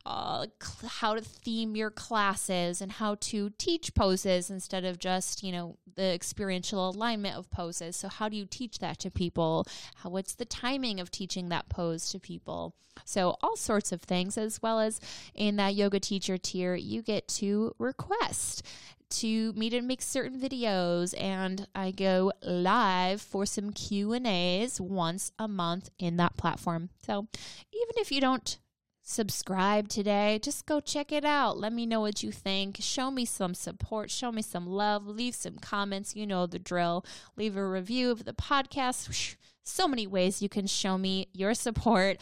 uh, 0.04 0.46
how 0.86 1.14
to 1.14 1.20
theme 1.20 1.76
your 1.76 1.90
classes 1.90 2.82
and 2.82 2.92
how 2.92 3.14
to 3.20 3.50
teach 3.56 3.94
poses 3.94 4.50
instead 4.50 4.84
of 4.84 4.98
just, 4.98 5.42
you 5.42 5.52
know, 5.52 5.76
the 5.94 6.12
experiential 6.12 6.90
alignment 6.90 7.36
of 7.42 7.50
poses. 7.50 7.96
So, 7.96 8.08
how 8.08 8.28
do 8.28 8.36
you 8.36 8.46
teach 8.46 8.78
that 8.78 8.98
to 9.00 9.10
people? 9.10 9.66
How, 9.96 10.10
what's 10.10 10.34
the 10.34 10.44
timing 10.44 11.00
of 11.00 11.10
teaching 11.10 11.48
that 11.48 11.68
pose 11.68 12.10
to 12.10 12.18
people? 12.18 12.74
So, 13.04 13.36
all 13.42 13.56
sorts 13.56 13.92
of 13.92 14.00
things, 14.02 14.38
as 14.38 14.62
well 14.62 14.80
as 14.80 15.00
in 15.34 15.56
that 15.56 15.74
yoga 15.74 16.00
teacher 16.00 16.38
tier, 16.38 16.74
you 16.74 17.02
get 17.02 17.28
to 17.28 17.74
request 17.78 18.62
to 19.10 19.52
me 19.52 19.68
to 19.68 19.82
make 19.82 20.00
certain 20.00 20.40
videos 20.40 21.14
and 21.20 21.66
I 21.74 21.90
go 21.90 22.32
live 22.42 23.20
for 23.20 23.44
some 23.44 23.70
Q&As 23.70 24.80
once 24.80 25.32
a 25.38 25.46
month 25.46 25.90
in 25.98 26.16
that 26.16 26.36
platform. 26.36 26.88
So, 27.04 27.26
even 27.72 27.94
if 27.96 28.10
you 28.10 28.20
don't 28.20 28.58
subscribe 29.02 29.88
today. 29.88 30.38
Just 30.42 30.66
go 30.66 30.80
check 30.80 31.12
it 31.12 31.24
out. 31.24 31.58
Let 31.58 31.72
me 31.72 31.86
know 31.86 32.00
what 32.00 32.22
you 32.22 32.32
think. 32.32 32.78
Show 32.80 33.10
me 33.10 33.24
some 33.24 33.54
support. 33.54 34.10
Show 34.10 34.32
me 34.32 34.42
some 34.42 34.66
love. 34.66 35.06
Leave 35.06 35.34
some 35.34 35.58
comments. 35.58 36.16
You 36.16 36.26
know 36.26 36.46
the 36.46 36.58
drill. 36.58 37.04
Leave 37.36 37.56
a 37.56 37.66
review 37.66 38.10
of 38.10 38.24
the 38.24 38.32
podcast. 38.32 39.36
So 39.64 39.86
many 39.86 40.06
ways 40.06 40.42
you 40.42 40.48
can 40.48 40.66
show 40.66 40.98
me 40.98 41.28
your 41.32 41.54
support 41.54 42.18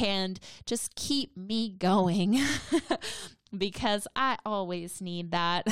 and 0.00 0.38
just 0.66 0.94
keep 0.94 1.36
me 1.36 1.70
going. 1.70 2.40
because 3.58 4.06
I 4.16 4.36
always 4.44 5.00
need 5.00 5.30
that 5.30 5.66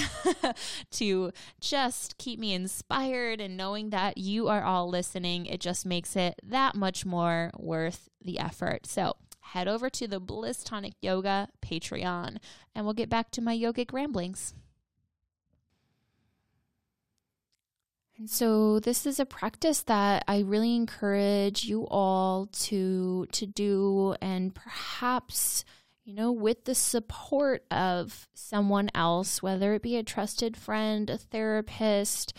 to 0.93 1.33
just 1.61 2.19
keep 2.19 2.39
me 2.39 2.55
inspired 2.55 3.41
and 3.41 3.57
knowing 3.57 3.91
that 3.91 4.19
you 4.19 4.49
are 4.49 4.63
all 4.63 4.89
listening. 4.89 5.47
It 5.47 5.61
just 5.61 5.85
makes 5.85 6.17
it 6.17 6.41
that 6.45 6.75
much 6.75 7.05
more 7.05 7.51
worth 7.57 8.09
the 8.25 8.39
effort. 8.39 8.87
So, 8.87 9.17
head 9.43 9.69
over 9.69 9.91
to 9.91 10.09
the 10.09 10.21
Bliss 10.21 10.65
Tonic 10.65 10.95
Yoga 11.01 11.49
Patreon 11.61 12.39
and 12.75 12.85
we'll 12.85 12.95
get 12.95 13.11
back 13.11 13.31
to 13.33 13.43
my 13.43 13.57
yogic 13.57 13.93
ramblings. 13.93 14.55
And 18.17 18.31
so 18.31 18.79
this 18.79 19.05
is 19.05 19.19
a 19.19 19.27
practice 19.27 19.83
that 19.83 20.25
I 20.29 20.41
really 20.41 20.77
encourage 20.77 21.65
you 21.65 21.89
all 21.89 22.47
to 22.47 23.27
to 23.33 23.47
do 23.47 24.15
and 24.23 24.55
perhaps 24.55 25.65
you 26.05 26.15
know 26.15 26.31
with 26.31 26.65
the 26.65 26.75
support 26.75 27.65
of 27.71 28.29
someone 28.33 28.91
else 28.95 29.43
whether 29.43 29.75
it 29.75 29.83
be 29.83 29.97
a 29.97 30.05
trusted 30.05 30.57
friend, 30.57 31.11
a 31.11 31.19
therapist, 31.19 32.33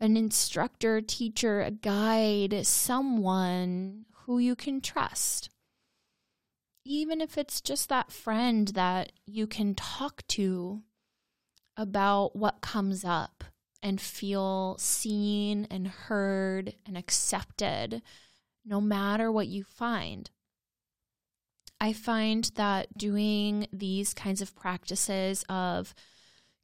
an 0.00 0.16
instructor, 0.16 1.00
teacher, 1.00 1.60
a 1.60 1.72
guide, 1.72 2.64
someone 2.64 4.04
who 4.26 4.38
you 4.38 4.54
can 4.54 4.80
trust 4.80 5.50
even 6.86 7.20
if 7.20 7.36
it's 7.36 7.60
just 7.60 7.88
that 7.88 8.12
friend 8.12 8.68
that 8.68 9.12
you 9.26 9.46
can 9.46 9.74
talk 9.74 10.26
to 10.28 10.82
about 11.76 12.36
what 12.36 12.60
comes 12.60 13.04
up 13.04 13.44
and 13.82 14.00
feel 14.00 14.76
seen 14.78 15.66
and 15.70 15.86
heard 15.88 16.74
and 16.86 16.96
accepted 16.96 18.02
no 18.64 18.80
matter 18.80 19.30
what 19.30 19.48
you 19.48 19.64
find. 19.64 20.30
I 21.80 21.92
find 21.92 22.50
that 22.54 22.96
doing 22.96 23.68
these 23.72 24.14
kinds 24.14 24.40
of 24.40 24.56
practices 24.56 25.44
of 25.48 25.94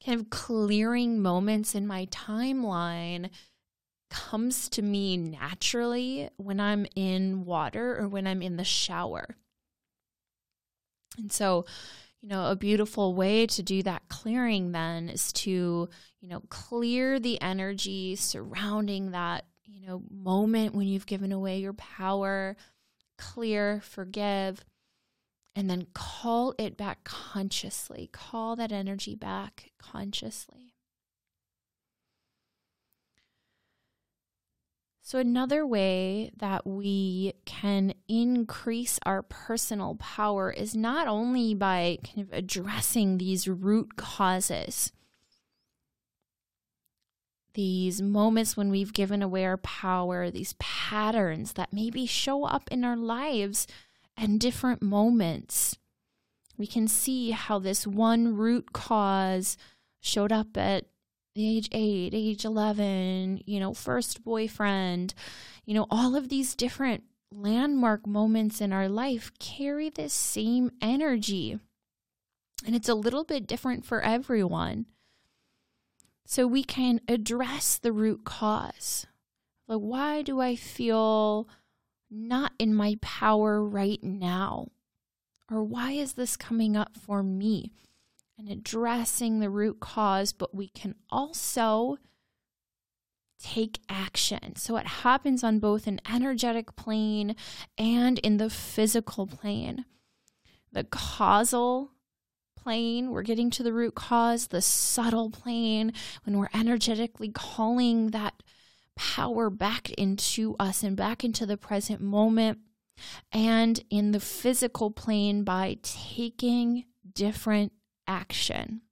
kind 0.04 0.18
of 0.18 0.30
clearing 0.30 1.20
moments 1.20 1.74
in 1.74 1.86
my 1.86 2.06
timeline 2.06 3.28
comes 4.08 4.68
to 4.70 4.82
me 4.82 5.16
naturally 5.16 6.28
when 6.36 6.60
I'm 6.60 6.86
in 6.96 7.44
water 7.44 7.98
or 7.98 8.08
when 8.08 8.26
I'm 8.26 8.42
in 8.42 8.56
the 8.56 8.64
shower. 8.64 9.36
And 11.18 11.32
so, 11.32 11.66
you 12.20 12.28
know, 12.28 12.50
a 12.50 12.56
beautiful 12.56 13.14
way 13.14 13.46
to 13.48 13.62
do 13.62 13.82
that 13.82 14.08
clearing 14.08 14.72
then 14.72 15.08
is 15.08 15.32
to, 15.34 15.88
you 16.20 16.28
know, 16.28 16.40
clear 16.48 17.18
the 17.18 17.40
energy 17.40 18.16
surrounding 18.16 19.10
that, 19.10 19.44
you 19.64 19.86
know, 19.86 20.02
moment 20.10 20.74
when 20.74 20.86
you've 20.86 21.06
given 21.06 21.32
away 21.32 21.58
your 21.58 21.72
power, 21.72 22.56
clear, 23.18 23.80
forgive, 23.82 24.64
and 25.54 25.68
then 25.68 25.86
call 25.94 26.54
it 26.58 26.76
back 26.76 27.04
consciously. 27.04 28.08
Call 28.12 28.56
that 28.56 28.72
energy 28.72 29.14
back 29.14 29.72
consciously. 29.78 30.71
So, 35.04 35.18
another 35.18 35.66
way 35.66 36.30
that 36.36 36.64
we 36.64 37.32
can 37.44 37.92
increase 38.06 39.00
our 39.04 39.22
personal 39.22 39.96
power 39.96 40.52
is 40.52 40.76
not 40.76 41.08
only 41.08 41.54
by 41.54 41.98
kind 42.04 42.20
of 42.26 42.32
addressing 42.32 43.18
these 43.18 43.48
root 43.48 43.96
causes, 43.96 44.92
these 47.54 48.00
moments 48.00 48.56
when 48.56 48.70
we've 48.70 48.92
given 48.92 49.22
away 49.22 49.44
our 49.44 49.56
power, 49.56 50.30
these 50.30 50.54
patterns 50.60 51.54
that 51.54 51.72
maybe 51.72 52.06
show 52.06 52.44
up 52.44 52.68
in 52.70 52.84
our 52.84 52.96
lives 52.96 53.66
and 54.16 54.40
different 54.40 54.82
moments. 54.82 55.76
We 56.56 56.68
can 56.68 56.86
see 56.86 57.32
how 57.32 57.58
this 57.58 57.88
one 57.88 58.36
root 58.36 58.72
cause 58.72 59.56
showed 60.00 60.30
up 60.30 60.56
at 60.56 60.86
age 61.36 61.68
8, 61.72 62.12
age 62.14 62.44
11, 62.44 63.42
you 63.46 63.60
know, 63.60 63.74
first 63.74 64.22
boyfriend, 64.22 65.14
you 65.64 65.74
know, 65.74 65.86
all 65.90 66.16
of 66.16 66.28
these 66.28 66.54
different 66.54 67.04
landmark 67.30 68.06
moments 68.06 68.60
in 68.60 68.72
our 68.72 68.88
life 68.88 69.32
carry 69.38 69.88
this 69.88 70.12
same 70.12 70.70
energy. 70.80 71.58
And 72.64 72.76
it's 72.76 72.88
a 72.88 72.94
little 72.94 73.24
bit 73.24 73.46
different 73.46 73.84
for 73.84 74.00
everyone. 74.02 74.86
So 76.26 76.46
we 76.46 76.62
can 76.62 77.00
address 77.08 77.78
the 77.78 77.92
root 77.92 78.24
cause. 78.24 79.06
Like, 79.66 79.80
why 79.80 80.22
do 80.22 80.40
I 80.40 80.56
feel 80.56 81.48
not 82.10 82.52
in 82.58 82.74
my 82.74 82.96
power 83.00 83.62
right 83.62 84.02
now? 84.02 84.68
Or 85.50 85.62
why 85.62 85.92
is 85.92 86.14
this 86.14 86.36
coming 86.36 86.76
up 86.76 86.96
for 86.96 87.22
me? 87.22 87.72
And 88.42 88.58
addressing 88.58 89.38
the 89.38 89.50
root 89.50 89.80
cause, 89.80 90.32
but 90.32 90.54
we 90.54 90.68
can 90.68 90.94
also 91.10 91.98
take 93.42 93.80
action. 93.88 94.56
So 94.56 94.76
it 94.76 94.86
happens 94.86 95.42
on 95.42 95.58
both 95.58 95.86
an 95.86 96.00
energetic 96.12 96.76
plane 96.76 97.34
and 97.76 98.18
in 98.20 98.36
the 98.36 98.50
physical 98.50 99.26
plane. 99.26 99.84
The 100.72 100.84
causal 100.84 101.92
plane, 102.56 103.10
we're 103.10 103.22
getting 103.22 103.50
to 103.50 103.62
the 103.62 103.72
root 103.72 103.94
cause, 103.94 104.48
the 104.48 104.62
subtle 104.62 105.30
plane, 105.30 105.92
when 106.24 106.38
we're 106.38 106.48
energetically 106.54 107.30
calling 107.30 108.10
that 108.10 108.42
power 108.94 109.50
back 109.50 109.90
into 109.92 110.54
us 110.60 110.82
and 110.82 110.96
back 110.96 111.24
into 111.24 111.46
the 111.46 111.56
present 111.56 112.00
moment, 112.00 112.58
and 113.32 113.82
in 113.90 114.12
the 114.12 114.20
physical 114.20 114.90
plane 114.90 115.42
by 115.44 115.78
taking 115.82 116.84
different 117.14 117.72
action. 118.12 118.82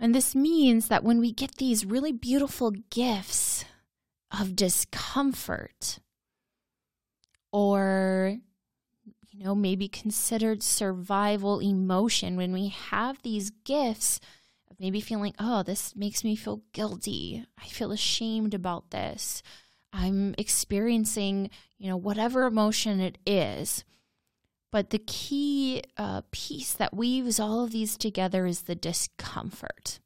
And 0.00 0.14
this 0.14 0.34
means 0.34 0.88
that 0.88 1.04
when 1.04 1.20
we 1.20 1.32
get 1.32 1.56
these 1.56 1.86
really 1.86 2.12
beautiful 2.12 2.72
gifts 2.90 3.64
of 4.36 4.56
discomfort, 4.56 6.00
or 7.52 8.38
you 9.30 9.44
know, 9.44 9.54
maybe 9.54 9.88
considered 9.88 10.62
survival 10.62 11.60
emotion 11.60 12.36
when 12.36 12.52
we 12.52 12.68
have 12.68 13.22
these 13.22 13.50
gifts 13.64 14.20
of 14.70 14.78
maybe 14.78 15.00
feeling, 15.00 15.34
oh, 15.38 15.62
this 15.62 15.96
makes 15.96 16.22
me 16.24 16.36
feel 16.36 16.62
guilty. 16.72 17.46
I 17.58 17.66
feel 17.66 17.92
ashamed 17.92 18.54
about 18.54 18.90
this. 18.90 19.42
I'm 19.92 20.34
experiencing, 20.36 21.50
you 21.78 21.88
know, 21.88 21.96
whatever 21.96 22.44
emotion 22.44 23.00
it 23.00 23.18
is. 23.26 23.84
But 24.72 24.90
the 24.90 24.98
key 24.98 25.84
uh, 25.96 26.22
piece 26.32 26.72
that 26.72 26.94
weaves 26.94 27.38
all 27.38 27.62
of 27.62 27.70
these 27.70 27.96
together 27.96 28.46
is 28.46 28.62
the 28.62 28.74
discomfort. 28.74 30.00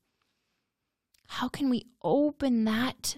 How 1.29 1.49
can 1.49 1.71
we 1.71 1.87
open 2.03 2.65
that 2.65 3.17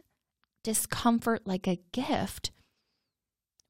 discomfort 0.63 1.47
like 1.47 1.67
a 1.67 1.81
gift 1.93 2.53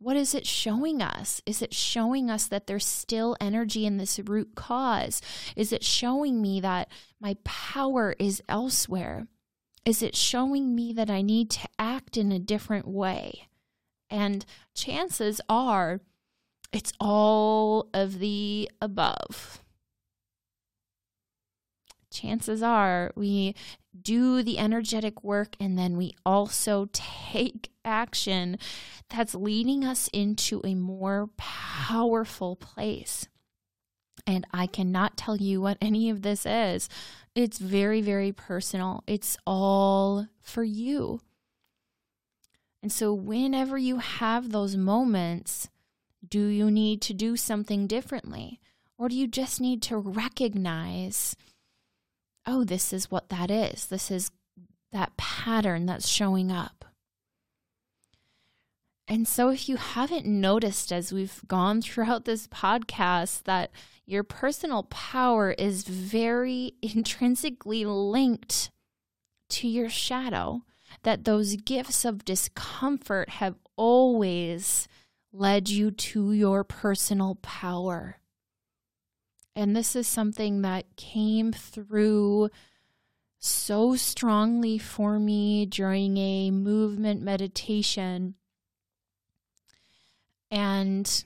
what 0.00 0.16
is 0.16 0.34
it 0.34 0.46
showing 0.46 1.02
us? 1.02 1.42
Is 1.44 1.60
it 1.60 1.74
showing 1.74 2.30
us 2.30 2.46
that 2.46 2.66
there's 2.66 2.86
still 2.86 3.36
energy 3.40 3.84
in 3.84 3.96
this 3.96 4.18
root 4.20 4.54
cause? 4.54 5.20
Is 5.56 5.72
it 5.72 5.82
showing 5.82 6.40
me 6.40 6.60
that 6.60 6.88
my 7.20 7.36
power 7.44 8.14
is 8.18 8.42
elsewhere? 8.48 9.26
Is 9.84 10.02
it 10.02 10.14
showing 10.14 10.74
me 10.74 10.92
that 10.92 11.10
I 11.10 11.22
need 11.22 11.50
to 11.50 11.68
act 11.78 12.16
in 12.16 12.30
a 12.30 12.38
different 12.38 12.86
way? 12.86 13.48
And 14.08 14.46
chances 14.74 15.40
are 15.48 16.00
it's 16.72 16.92
all 17.00 17.88
of 17.94 18.18
the 18.18 18.70
above. 18.80 19.62
Chances 22.10 22.62
are 22.62 23.12
we 23.14 23.54
do 24.00 24.42
the 24.42 24.58
energetic 24.58 25.22
work 25.22 25.56
and 25.60 25.78
then 25.78 25.96
we 25.96 26.14
also 26.24 26.88
take 26.92 27.70
action 27.84 28.58
that's 29.08 29.34
leading 29.34 29.84
us 29.84 30.08
into 30.12 30.60
a 30.64 30.74
more 30.74 31.30
powerful 31.36 32.56
place. 32.56 33.28
And 34.26 34.46
I 34.52 34.66
cannot 34.66 35.16
tell 35.16 35.36
you 35.36 35.60
what 35.60 35.78
any 35.80 36.10
of 36.10 36.20
this 36.20 36.44
is. 36.44 36.88
It's 37.34 37.58
very, 37.58 38.02
very 38.02 38.32
personal. 38.32 39.02
It's 39.06 39.38
all 39.46 40.26
for 40.42 40.64
you. 40.64 41.20
And 42.82 42.92
so, 42.92 43.14
whenever 43.14 43.78
you 43.78 43.98
have 43.98 44.50
those 44.50 44.76
moments, 44.76 45.68
do 46.26 46.46
you 46.46 46.70
need 46.70 47.00
to 47.02 47.14
do 47.14 47.36
something 47.36 47.86
differently? 47.86 48.60
Or 48.96 49.08
do 49.08 49.14
you 49.14 49.26
just 49.26 49.60
need 49.60 49.82
to 49.82 49.96
recognize 49.96 51.36
oh, 52.48 52.64
this 52.64 52.94
is 52.94 53.10
what 53.10 53.28
that 53.28 53.50
is. 53.50 53.86
This 53.86 54.10
is 54.10 54.30
that 54.90 55.16
pattern 55.18 55.84
that's 55.84 56.08
showing 56.08 56.50
up. 56.50 56.86
And 59.06 59.28
so, 59.28 59.50
if 59.50 59.68
you 59.68 59.76
haven't 59.76 60.26
noticed 60.26 60.92
as 60.92 61.12
we've 61.12 61.40
gone 61.46 61.82
throughout 61.82 62.24
this 62.24 62.46
podcast 62.46 63.44
that 63.44 63.70
your 64.06 64.22
personal 64.22 64.84
power 64.84 65.52
is 65.52 65.84
very 65.84 66.74
intrinsically 66.82 67.84
linked 67.84 68.70
to 69.50 69.68
your 69.68 69.88
shadow, 69.90 70.62
that 71.02 71.24
those 71.24 71.56
gifts 71.56 72.04
of 72.04 72.24
discomfort 72.24 73.28
have 73.28 73.56
always 73.76 74.88
led 75.32 75.68
you 75.68 75.90
to 75.90 76.32
your 76.32 76.64
personal 76.64 77.36
power. 77.36 78.18
And 79.54 79.74
this 79.74 79.96
is 79.96 80.06
something 80.06 80.62
that 80.62 80.96
came 80.96 81.52
through 81.52 82.50
so 83.38 83.96
strongly 83.96 84.78
for 84.78 85.18
me 85.18 85.66
during 85.66 86.16
a 86.16 86.50
movement 86.50 87.22
meditation. 87.22 88.34
And 90.50 91.24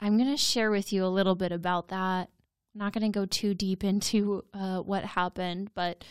I'm 0.00 0.18
going 0.18 0.30
to 0.30 0.36
share 0.36 0.70
with 0.70 0.92
you 0.92 1.04
a 1.04 1.06
little 1.06 1.34
bit 1.34 1.52
about 1.52 1.88
that. 1.88 2.28
I'm 2.74 2.78
not 2.78 2.92
going 2.92 3.10
to 3.10 3.18
go 3.18 3.24
too 3.24 3.54
deep 3.54 3.84
into 3.84 4.44
uh, 4.52 4.80
what 4.80 5.04
happened, 5.04 5.70
but 5.74 6.04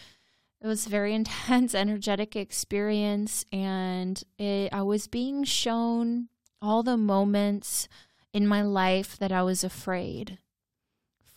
it 0.64 0.68
was 0.68 0.88
a 0.88 0.90
very 0.90 1.14
intense, 1.16 1.76
energetic 1.76 2.36
experience. 2.36 3.46
And 3.52 4.24
it, 4.40 4.74
I 4.74 4.82
was 4.82 5.08
being 5.08 5.44
shown 5.44 6.30
all 6.62 6.82
the 6.82 6.98
moments 6.98 7.88
in 8.34 8.48
my 8.48 8.62
life 8.64 9.18
that 9.20 9.32
I 9.32 9.44
was 9.44 9.64
afraid 9.64 10.40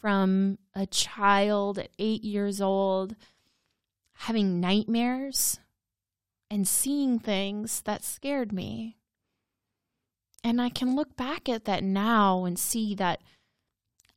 from 0.00 0.58
a 0.74 0.86
child 0.86 1.78
at 1.78 1.90
eight 1.98 2.22
years 2.22 2.60
old 2.60 3.16
having 4.20 4.60
nightmares 4.60 5.58
and 6.50 6.66
seeing 6.66 7.18
things 7.18 7.82
that 7.82 8.04
scared 8.04 8.52
me. 8.52 8.96
And 10.44 10.62
I 10.62 10.68
can 10.68 10.94
look 10.94 11.16
back 11.16 11.48
at 11.48 11.64
that 11.64 11.82
now 11.82 12.44
and 12.44 12.58
see 12.58 12.94
that 12.94 13.20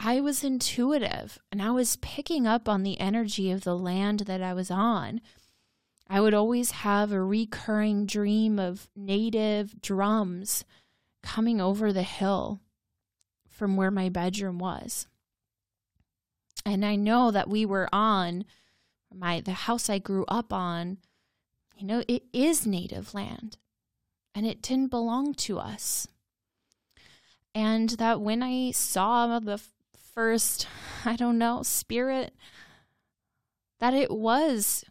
I 0.01 0.21
was 0.21 0.45
intuitive 0.45 1.37
and 1.51 1.61
I 1.61 1.71
was 1.71 1.97
picking 1.97 2.47
up 2.47 2.69
on 2.69 2.83
the 2.83 2.99
energy 3.01 3.51
of 3.51 3.65
the 3.65 3.77
land 3.77 4.21
that 4.21 4.41
I 4.41 4.53
was 4.53 4.71
on. 4.71 5.19
I 6.09 6.21
would 6.21 6.33
always 6.33 6.71
have 6.71 7.11
a 7.11 7.21
recurring 7.21 8.05
dream 8.05 8.59
of 8.59 8.87
native 8.95 9.81
drums 9.81 10.63
coming 11.21 11.59
over 11.59 11.91
the 11.91 12.03
hill 12.03 12.61
from 13.49 13.75
where 13.75 13.91
my 13.91 14.07
bedroom 14.07 14.57
was. 14.57 15.05
And 16.65 16.85
I 16.85 16.95
know 16.95 17.29
that 17.29 17.49
we 17.49 17.65
were 17.65 17.89
on 17.91 18.45
my 19.13 19.41
the 19.41 19.51
house 19.51 19.89
I 19.89 19.99
grew 19.99 20.23
up 20.27 20.53
on, 20.53 20.99
you 21.75 21.85
know, 21.85 22.03
it 22.07 22.23
is 22.31 22.65
native 22.65 23.13
land 23.13 23.57
and 24.33 24.45
it 24.45 24.61
didn't 24.61 24.91
belong 24.91 25.33
to 25.33 25.59
us. 25.59 26.07
And 27.53 27.89
that 27.91 28.21
when 28.21 28.41
I 28.41 28.71
saw 28.71 29.39
the 29.39 29.61
first, 30.13 30.67
I 31.05 31.15
don't 31.15 31.37
know, 31.37 31.63
spirit 31.63 32.33
that 33.79 33.93
it 33.93 34.11
was 34.11 34.83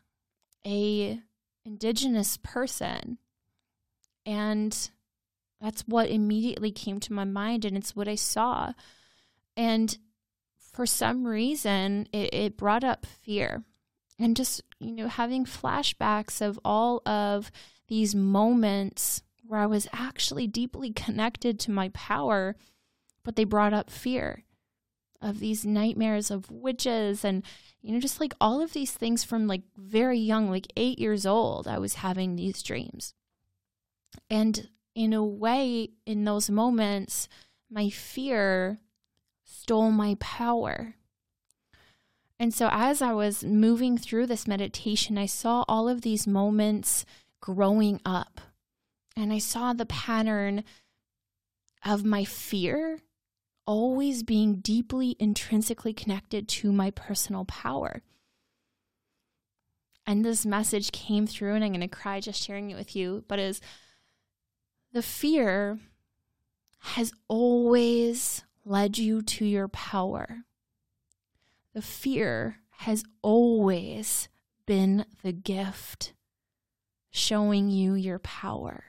a 0.67 1.21
indigenous 1.65 2.39
person 2.39 3.19
and 4.25 4.91
that's 5.61 5.83
what 5.83 6.09
immediately 6.09 6.71
came 6.71 7.01
to 7.01 7.13
my 7.13 7.25
mind 7.25 7.65
and 7.65 7.77
it's 7.77 7.97
what 7.97 8.09
I 8.09 8.15
saw. 8.15 8.73
And 9.57 9.97
for 10.73 10.87
some 10.87 11.27
reason, 11.27 12.09
it, 12.13 12.33
it 12.33 12.57
brought 12.57 12.85
up 12.85 13.07
fear. 13.07 13.65
And 14.19 14.37
just, 14.37 14.63
you 14.79 14.93
know, 14.93 15.09
having 15.09 15.45
flashbacks 15.45 16.41
of 16.41 16.59
all 16.65 17.03
of 17.07 17.51
these 17.89 18.15
moments 18.15 19.23
where 19.47 19.61
I 19.61 19.67
was 19.67 19.89
actually 19.93 20.47
deeply 20.47 20.93
connected 20.93 21.59
to 21.61 21.71
my 21.71 21.89
power, 21.91 22.57
but 23.25 23.37
they 23.37 23.45
brought 23.45 23.73
up 23.73 23.91
fear 23.91 24.45
of 25.21 25.41
these 25.41 25.67
nightmares 25.67 26.31
of 26.31 26.51
witches 26.51 27.25
and 27.25 27.43
you 27.83 27.93
know 27.93 28.01
just 28.01 28.21
like 28.21 28.35
all 28.41 28.61
of 28.61 28.73
these 28.73 28.93
things 28.93 29.25
from 29.25 29.47
like 29.47 29.63
very 29.77 30.19
young 30.19 30.49
like 30.49 30.73
8 30.77 30.99
years 30.99 31.27
old 31.27 31.67
I 31.67 31.79
was 31.79 31.95
having 31.95 32.37
these 32.37 32.63
dreams. 32.63 33.15
And 34.31 34.69
in 34.95 35.13
a 35.13 35.25
way 35.25 35.91
in 36.07 36.25
those 36.25 36.51
moments 36.51 37.29
my 37.71 37.91
fear 37.91 38.81
stole 39.45 39.91
my 39.91 40.17
power. 40.21 40.95
And 42.41 42.55
so, 42.55 42.69
as 42.71 43.03
I 43.03 43.13
was 43.13 43.43
moving 43.43 43.99
through 43.99 44.27
this 44.27 44.47
meditation, 44.47 45.19
I 45.19 45.27
saw 45.27 45.65
all 45.67 45.89
of 45.89 46.03
these 46.03 46.27
moments 46.27 47.05
growing 47.41 48.01
up. 48.05 48.41
And 49.17 49.33
I 49.33 49.39
saw 49.39 49.73
the 49.73 49.87
pattern 49.87 50.63
of 51.85 52.05
my 52.05 52.25
fear 52.25 53.01
always 53.69 54.23
being 54.23 54.57
deeply 54.57 55.15
intrinsically 55.19 55.93
connected 55.93 56.49
to 56.49 56.73
my 56.73 56.91
personal 56.91 57.45
power. 57.45 58.01
And 60.07 60.25
this 60.25 60.47
message 60.47 60.91
came 60.91 61.27
through, 61.27 61.55
and 61.55 61.63
I'm 61.63 61.73
going 61.73 61.83
to 61.83 61.87
cry 61.87 62.19
just 62.19 62.43
sharing 62.43 62.71
it 62.71 62.77
with 62.77 62.97
you, 62.97 63.25
but 63.29 63.39
is 63.39 63.61
the 64.95 65.03
fear 65.03 65.79
has 66.79 67.13
always 67.29 68.43
led 68.65 68.97
you 68.97 69.21
to 69.21 69.45
your 69.45 69.69
power. 69.69 70.45
The 71.75 71.83
fear 71.83 72.61
has 72.79 73.05
always 73.21 74.31
been 74.65 75.05
the 75.23 75.33
gift 75.33 76.15
showing 77.11 77.69
you 77.69 77.93
your 77.93 78.19
power. 78.19 78.88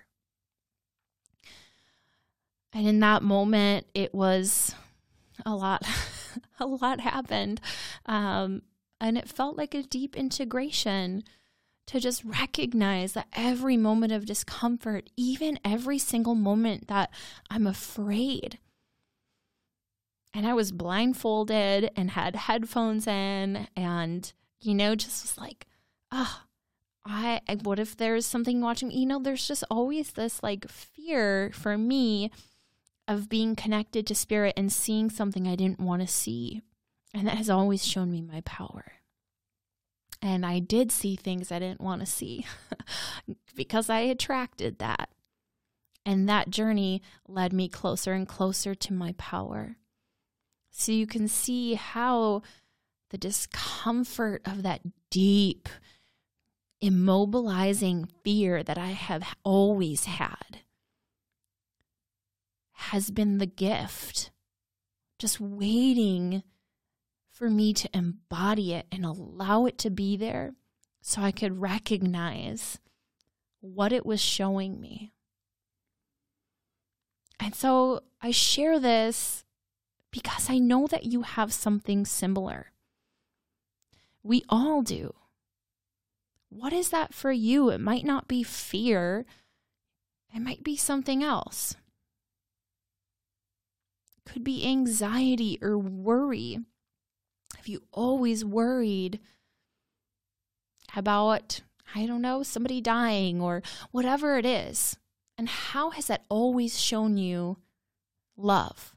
And 2.73 2.88
in 2.88 2.99
that 2.99 3.23
moment, 3.23 3.88
it 3.93 4.13
was 4.13 4.75
a 5.45 5.55
lot, 5.55 5.84
a 6.60 6.65
lot 6.65 6.99
happened. 6.99 7.62
Um, 8.05 8.62
and 9.01 9.17
it 9.17 9.29
felt 9.29 9.58
like 9.58 9.73
a 9.73 9.84
deep 9.84 10.15
integration 10.15 11.23
to 11.88 11.99
just 11.99 12.23
recognize 12.23 13.13
that 13.13 13.27
every 13.34 13.75
moment 13.75 14.12
of 14.12 14.25
discomfort, 14.25 15.10
even 15.17 15.60
every 15.65 15.97
single 15.97 16.36
moment 16.36 16.88
that 16.88 17.10
I'm 17.49 17.65
afraid, 17.65 18.60
and 20.34 20.45
I 20.45 20.53
was 20.53 20.71
blindfolded 20.71 21.89
and 21.95 22.12
had 22.12 22.36
headphones 22.36 23.08
in, 23.08 23.67
and 23.75 24.32
you 24.62 24.75
know, 24.75 24.93
just 24.93 25.23
was 25.23 25.38
like, 25.38 25.65
ah, 26.12 26.45
oh, 26.45 26.49
I, 27.12 27.41
what 27.63 27.79
if 27.79 27.97
there's 27.97 28.25
something 28.27 28.62
watching? 28.62 28.91
You 28.91 29.08
know, 29.08 29.19
there's 29.19 29.47
just 29.47 29.63
always 29.71 30.12
this 30.12 30.43
like 30.43 30.69
fear 30.69 31.49
for 31.53 31.77
me 31.77 32.29
of 33.09 33.27
being 33.27 33.55
connected 33.55 34.05
to 34.05 34.13
spirit 34.13 34.53
and 34.55 34.71
seeing 34.71 35.09
something 35.09 35.47
I 35.47 35.55
didn't 35.55 35.79
want 35.79 36.03
to 36.03 36.07
see. 36.07 36.61
And 37.11 37.27
that 37.27 37.37
has 37.37 37.49
always 37.49 37.83
shown 37.83 38.11
me 38.11 38.21
my 38.21 38.41
power. 38.41 38.85
And 40.21 40.45
I 40.45 40.59
did 40.59 40.91
see 40.91 41.15
things 41.15 41.51
I 41.51 41.57
didn't 41.57 41.81
want 41.81 42.01
to 42.01 42.05
see 42.05 42.45
because 43.55 43.89
I 43.89 44.01
attracted 44.01 44.77
that. 44.77 45.09
And 46.05 46.29
that 46.29 46.51
journey 46.51 47.01
led 47.27 47.51
me 47.51 47.67
closer 47.67 48.13
and 48.13 48.27
closer 48.27 48.75
to 48.75 48.93
my 48.93 49.15
power. 49.17 49.77
So 50.69 50.91
you 50.91 51.07
can 51.07 51.27
see 51.27 51.73
how 51.73 52.43
the 53.09 53.17
discomfort 53.17 54.43
of 54.45 54.61
that 54.61 54.81
deep, 55.09 55.67
immobilizing 56.83 58.07
fear 58.23 58.61
that 58.61 58.77
I 58.77 58.89
have 58.89 59.23
always 59.43 60.05
had 60.05 60.59
has 62.79 63.11
been 63.11 63.37
the 63.39 63.45
gift, 63.45 64.31
just 65.19 65.39
waiting 65.39 66.43
for 67.29 67.49
me 67.49 67.73
to 67.73 67.89
embody 67.93 68.73
it 68.73 68.85
and 68.89 69.05
allow 69.05 69.65
it 69.65 69.77
to 69.77 69.89
be 69.89 70.15
there 70.15 70.53
so 71.01 71.21
I 71.21 71.31
could 71.31 71.59
recognize 71.59 72.79
what 73.59 73.91
it 73.91 74.05
was 74.05 74.21
showing 74.21 74.79
me. 74.79 75.11
And 77.37 77.53
so 77.53 78.01
I 78.21 78.31
share 78.31 78.79
this 78.79 79.43
because 80.09 80.49
I 80.49 80.57
know 80.57 80.87
that 80.87 81.03
you 81.03 81.23
have 81.23 81.53
something 81.53 82.05
similar. 82.05 82.71
We 84.23 84.43
all 84.47 84.81
do. 84.81 85.13
What 86.47 86.71
is 86.71 86.89
that 86.89 87.13
for 87.13 87.31
you? 87.31 87.69
It 87.69 87.81
might 87.81 88.05
not 88.05 88.27
be 88.29 88.41
fear, 88.41 89.25
it 90.33 90.39
might 90.39 90.63
be 90.63 90.77
something 90.77 91.23
else. 91.23 91.75
Could 94.31 94.43
be 94.43 94.65
anxiety 94.65 95.57
or 95.61 95.77
worry 95.77 96.59
have 97.57 97.67
you 97.67 97.83
always 97.91 98.45
worried 98.45 99.19
about, 100.95 101.61
I 101.93 102.05
don't 102.05 102.21
know, 102.21 102.43
somebody 102.43 102.79
dying 102.79 103.41
or 103.41 103.61
whatever 103.91 104.37
it 104.37 104.45
is? 104.45 104.97
And 105.37 105.49
how 105.49 105.89
has 105.91 106.07
that 106.07 106.23
always 106.29 106.79
shown 106.79 107.17
you 107.17 107.57
love? 108.37 108.95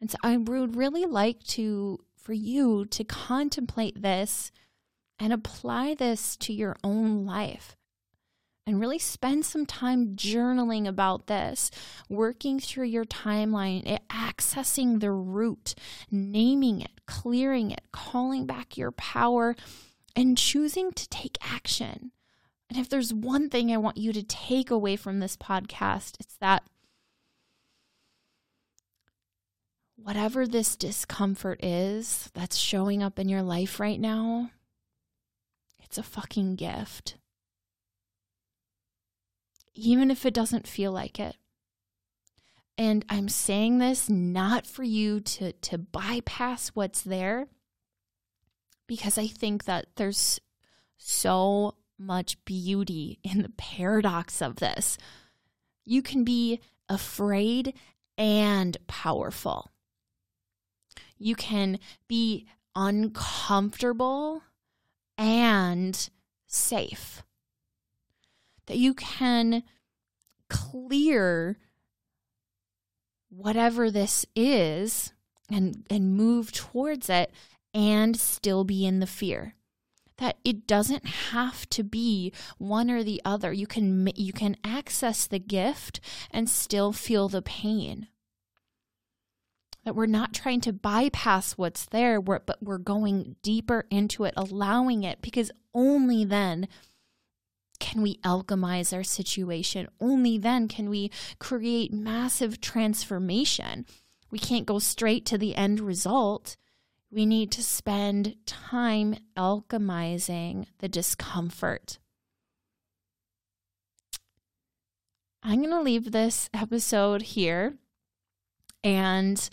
And 0.00 0.10
so 0.10 0.18
I 0.22 0.36
would 0.36 0.76
really 0.76 1.04
like 1.04 1.42
to 1.44 2.00
for 2.16 2.32
you 2.32 2.84
to 2.86 3.04
contemplate 3.04 4.02
this 4.02 4.52
and 5.18 5.32
apply 5.32 5.94
this 5.94 6.36
to 6.38 6.52
your 6.52 6.76
own 6.84 7.24
life 7.24 7.76
and 8.68 8.78
really 8.78 8.98
spend 8.98 9.46
some 9.46 9.64
time 9.64 10.14
journaling 10.14 10.86
about 10.86 11.26
this, 11.26 11.70
working 12.10 12.60
through 12.60 12.84
your 12.84 13.06
timeline, 13.06 13.82
eh, 13.86 13.96
accessing 14.10 15.00
the 15.00 15.10
root, 15.10 15.74
naming 16.10 16.82
it, 16.82 17.00
clearing 17.06 17.70
it, 17.70 17.80
calling 17.92 18.44
back 18.44 18.76
your 18.76 18.92
power, 18.92 19.56
and 20.14 20.36
choosing 20.36 20.92
to 20.92 21.08
take 21.08 21.38
action. 21.40 22.12
And 22.68 22.78
if 22.78 22.90
there's 22.90 23.14
one 23.14 23.48
thing 23.48 23.72
I 23.72 23.78
want 23.78 23.96
you 23.96 24.12
to 24.12 24.22
take 24.22 24.70
away 24.70 24.96
from 24.96 25.20
this 25.20 25.34
podcast, 25.34 26.20
it's 26.20 26.36
that 26.42 26.62
whatever 29.96 30.46
this 30.46 30.76
discomfort 30.76 31.64
is 31.64 32.30
that's 32.34 32.58
showing 32.58 33.02
up 33.02 33.18
in 33.18 33.30
your 33.30 33.42
life 33.42 33.80
right 33.80 33.98
now, 33.98 34.50
it's 35.82 35.96
a 35.96 36.02
fucking 36.02 36.56
gift 36.56 37.16
even 39.78 40.10
if 40.10 40.26
it 40.26 40.34
doesn't 40.34 40.66
feel 40.66 40.92
like 40.92 41.20
it. 41.20 41.36
And 42.76 43.04
I'm 43.08 43.28
saying 43.28 43.78
this 43.78 44.08
not 44.08 44.66
for 44.66 44.82
you 44.82 45.20
to, 45.20 45.52
to 45.52 45.78
bypass 45.78 46.68
what's 46.68 47.02
there, 47.02 47.46
because 48.86 49.18
I 49.18 49.26
think 49.26 49.64
that 49.64 49.86
there's 49.96 50.40
so 50.96 51.74
much 51.98 52.42
beauty 52.44 53.18
in 53.22 53.42
the 53.42 53.52
paradox 53.56 54.40
of 54.40 54.56
this. 54.56 54.98
You 55.84 56.02
can 56.02 56.24
be 56.24 56.60
afraid 56.88 57.74
and 58.16 58.76
powerful. 58.86 59.70
You 61.18 61.34
can 61.34 61.78
be 62.06 62.46
uncomfortable 62.74 64.42
and 65.16 66.08
safe 66.46 67.22
that 68.68 68.78
you 68.78 68.94
can 68.94 69.64
clear 70.48 71.58
whatever 73.30 73.90
this 73.90 74.24
is 74.36 75.12
and 75.50 75.84
and 75.90 76.16
move 76.16 76.52
towards 76.52 77.10
it 77.10 77.32
and 77.74 78.16
still 78.16 78.64
be 78.64 78.86
in 78.86 79.00
the 79.00 79.06
fear. 79.06 79.54
That 80.18 80.38
it 80.44 80.66
doesn't 80.66 81.06
have 81.06 81.68
to 81.70 81.84
be 81.84 82.32
one 82.58 82.90
or 82.90 83.02
the 83.02 83.22
other. 83.24 83.52
You 83.52 83.66
can 83.66 84.10
you 84.14 84.32
can 84.32 84.56
access 84.62 85.26
the 85.26 85.38
gift 85.38 86.00
and 86.30 86.48
still 86.48 86.92
feel 86.92 87.28
the 87.28 87.42
pain. 87.42 88.08
That 89.84 89.94
we're 89.94 90.06
not 90.06 90.34
trying 90.34 90.60
to 90.62 90.72
bypass 90.72 91.52
what's 91.52 91.86
there 91.86 92.20
but 92.20 92.58
we're 92.60 92.78
going 92.78 93.36
deeper 93.42 93.86
into 93.90 94.24
it 94.24 94.34
allowing 94.36 95.02
it 95.02 95.22
because 95.22 95.50
only 95.72 96.24
then 96.24 96.68
can 97.78 98.02
we 98.02 98.16
alchemize 98.18 98.94
our 98.94 99.04
situation. 99.04 99.88
Only 100.00 100.38
then 100.38 100.68
can 100.68 100.90
we 100.90 101.10
create 101.38 101.92
massive 101.92 102.60
transformation. 102.60 103.86
We 104.30 104.38
can't 104.38 104.66
go 104.66 104.78
straight 104.78 105.24
to 105.26 105.38
the 105.38 105.54
end 105.54 105.80
result. 105.80 106.56
We 107.10 107.24
need 107.24 107.50
to 107.52 107.62
spend 107.62 108.36
time 108.44 109.16
alchemizing 109.36 110.66
the 110.78 110.88
discomfort. 110.88 111.98
I'm 115.42 115.60
going 115.60 115.70
to 115.70 115.80
leave 115.80 116.12
this 116.12 116.50
episode 116.52 117.22
here 117.22 117.74
and 118.84 119.48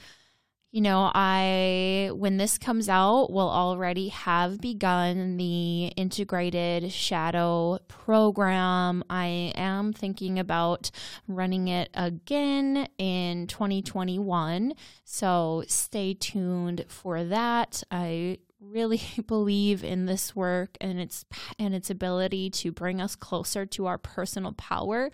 you 0.75 0.81
know, 0.81 1.09
I, 1.15 2.09
when 2.13 2.35
this 2.35 2.57
comes 2.57 2.89
out, 2.89 3.31
will 3.31 3.49
already 3.49 4.09
have 4.09 4.59
begun 4.59 5.37
the 5.37 5.85
integrated 5.95 6.91
shadow 6.91 7.79
program. 7.87 9.01
I 9.09 9.53
am 9.55 9.93
thinking 9.93 10.37
about 10.37 10.91
running 11.29 11.69
it 11.69 11.91
again 11.93 12.89
in 12.97 13.47
2021. 13.47 14.73
So 15.05 15.63
stay 15.65 16.13
tuned 16.13 16.83
for 16.89 17.23
that. 17.23 17.81
I 17.89 18.39
really 18.59 19.01
believe 19.27 19.81
in 19.81 20.07
this 20.07 20.35
work 20.35 20.75
and 20.81 20.99
its 20.99 21.23
and 21.57 21.73
its 21.73 21.89
ability 21.89 22.49
to 22.49 22.73
bring 22.73 22.99
us 22.99 23.15
closer 23.15 23.65
to 23.65 23.85
our 23.85 23.97
personal 23.97 24.51
power 24.51 25.09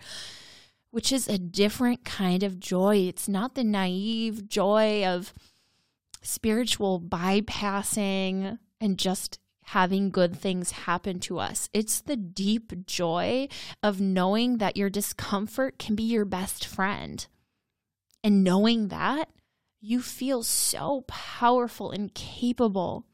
which 0.90 1.10
is 1.10 1.26
a 1.26 1.38
different 1.38 2.04
kind 2.04 2.42
of 2.42 2.60
joy. 2.60 2.96
It's 2.96 3.26
not 3.26 3.54
the 3.54 3.64
naive 3.64 4.46
joy 4.46 5.06
of 5.06 5.32
spiritual 6.22 7.00
bypassing 7.00 8.58
and 8.80 8.98
just 8.98 9.38
having 9.66 10.10
good 10.10 10.36
things 10.36 10.72
happen 10.72 11.20
to 11.20 11.38
us. 11.38 11.68
It's 11.72 12.00
the 12.00 12.16
deep 12.16 12.86
joy 12.86 13.48
of 13.82 14.00
knowing 14.00 14.58
that 14.58 14.76
your 14.76 14.90
discomfort 14.90 15.78
can 15.78 15.94
be 15.94 16.02
your 16.02 16.24
best 16.24 16.66
friend. 16.66 17.26
And 18.24 18.44
knowing 18.44 18.88
that, 18.88 19.28
you 19.80 20.00
feel 20.00 20.42
so 20.42 21.04
powerful 21.08 21.90
and 21.90 22.14
capable 22.14 23.06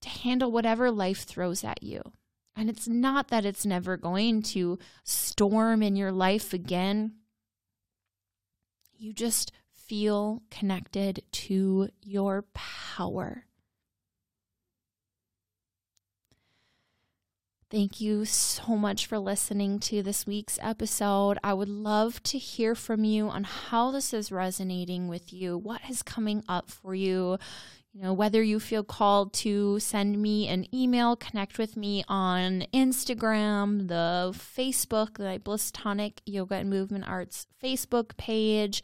to 0.00 0.08
handle 0.08 0.50
whatever 0.50 0.90
life 0.90 1.24
throws 1.24 1.64
at 1.64 1.82
you. 1.82 2.02
And 2.56 2.68
it's 2.68 2.88
not 2.88 3.28
that 3.28 3.44
it's 3.44 3.64
never 3.64 3.96
going 3.96 4.42
to 4.42 4.78
storm 5.04 5.82
in 5.82 5.94
your 5.94 6.10
life 6.10 6.52
again. 6.52 7.12
You 8.96 9.12
just 9.12 9.52
feel 9.88 10.42
connected 10.50 11.22
to 11.32 11.88
your 12.02 12.44
power. 12.54 13.44
Thank 17.70 18.00
you 18.00 18.24
so 18.24 18.76
much 18.76 19.04
for 19.04 19.18
listening 19.18 19.78
to 19.80 20.02
this 20.02 20.26
week's 20.26 20.58
episode. 20.62 21.38
I 21.44 21.52
would 21.52 21.68
love 21.68 22.22
to 22.24 22.38
hear 22.38 22.74
from 22.74 23.04
you 23.04 23.28
on 23.28 23.44
how 23.44 23.90
this 23.90 24.14
is 24.14 24.32
resonating 24.32 25.06
with 25.08 25.34
you, 25.34 25.58
what 25.58 25.82
is 25.88 26.02
coming 26.02 26.42
up 26.48 26.70
for 26.70 26.94
you. 26.94 27.38
You 27.92 28.02
know, 28.02 28.12
whether 28.14 28.42
you 28.42 28.60
feel 28.60 28.84
called 28.84 29.32
to 29.34 29.80
send 29.80 30.20
me 30.22 30.48
an 30.48 30.72
email, 30.74 31.16
connect 31.16 31.58
with 31.58 31.76
me 31.76 32.04
on 32.08 32.64
Instagram, 32.72 33.88
the 33.88 34.32
Facebook, 34.34 35.18
the 35.18 35.38
Bliss 35.42 35.70
Tonic 35.70 36.22
Yoga 36.24 36.56
and 36.56 36.70
Movement 36.70 37.06
Arts 37.06 37.46
Facebook 37.62 38.16
page, 38.16 38.82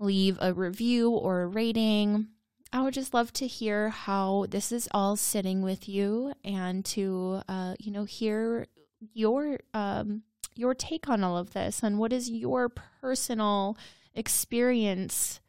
leave 0.00 0.36
a 0.40 0.52
review 0.52 1.10
or 1.10 1.42
a 1.42 1.46
rating 1.46 2.26
I 2.72 2.82
would 2.82 2.94
just 2.94 3.14
love 3.14 3.32
to 3.34 3.46
hear 3.48 3.88
how 3.88 4.46
this 4.48 4.70
is 4.70 4.88
all 4.92 5.16
sitting 5.16 5.62
with 5.62 5.88
you 5.88 6.34
and 6.44 6.84
to, 6.86 7.42
uh, 7.48 7.74
you 7.80 7.90
know, 7.90 8.04
hear 8.04 8.66
your 9.12 9.58
um, 9.74 10.22
your 10.54 10.74
take 10.74 11.08
on 11.08 11.24
all 11.24 11.36
of 11.36 11.52
this 11.52 11.82
and 11.82 11.98
what 11.98 12.12
is 12.12 12.30
your 12.30 12.68
personal 12.68 13.76
experience. 14.14 15.40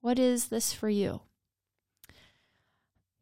What 0.00 0.18
is 0.18 0.48
this 0.48 0.72
for 0.72 0.90
you? 0.90 1.20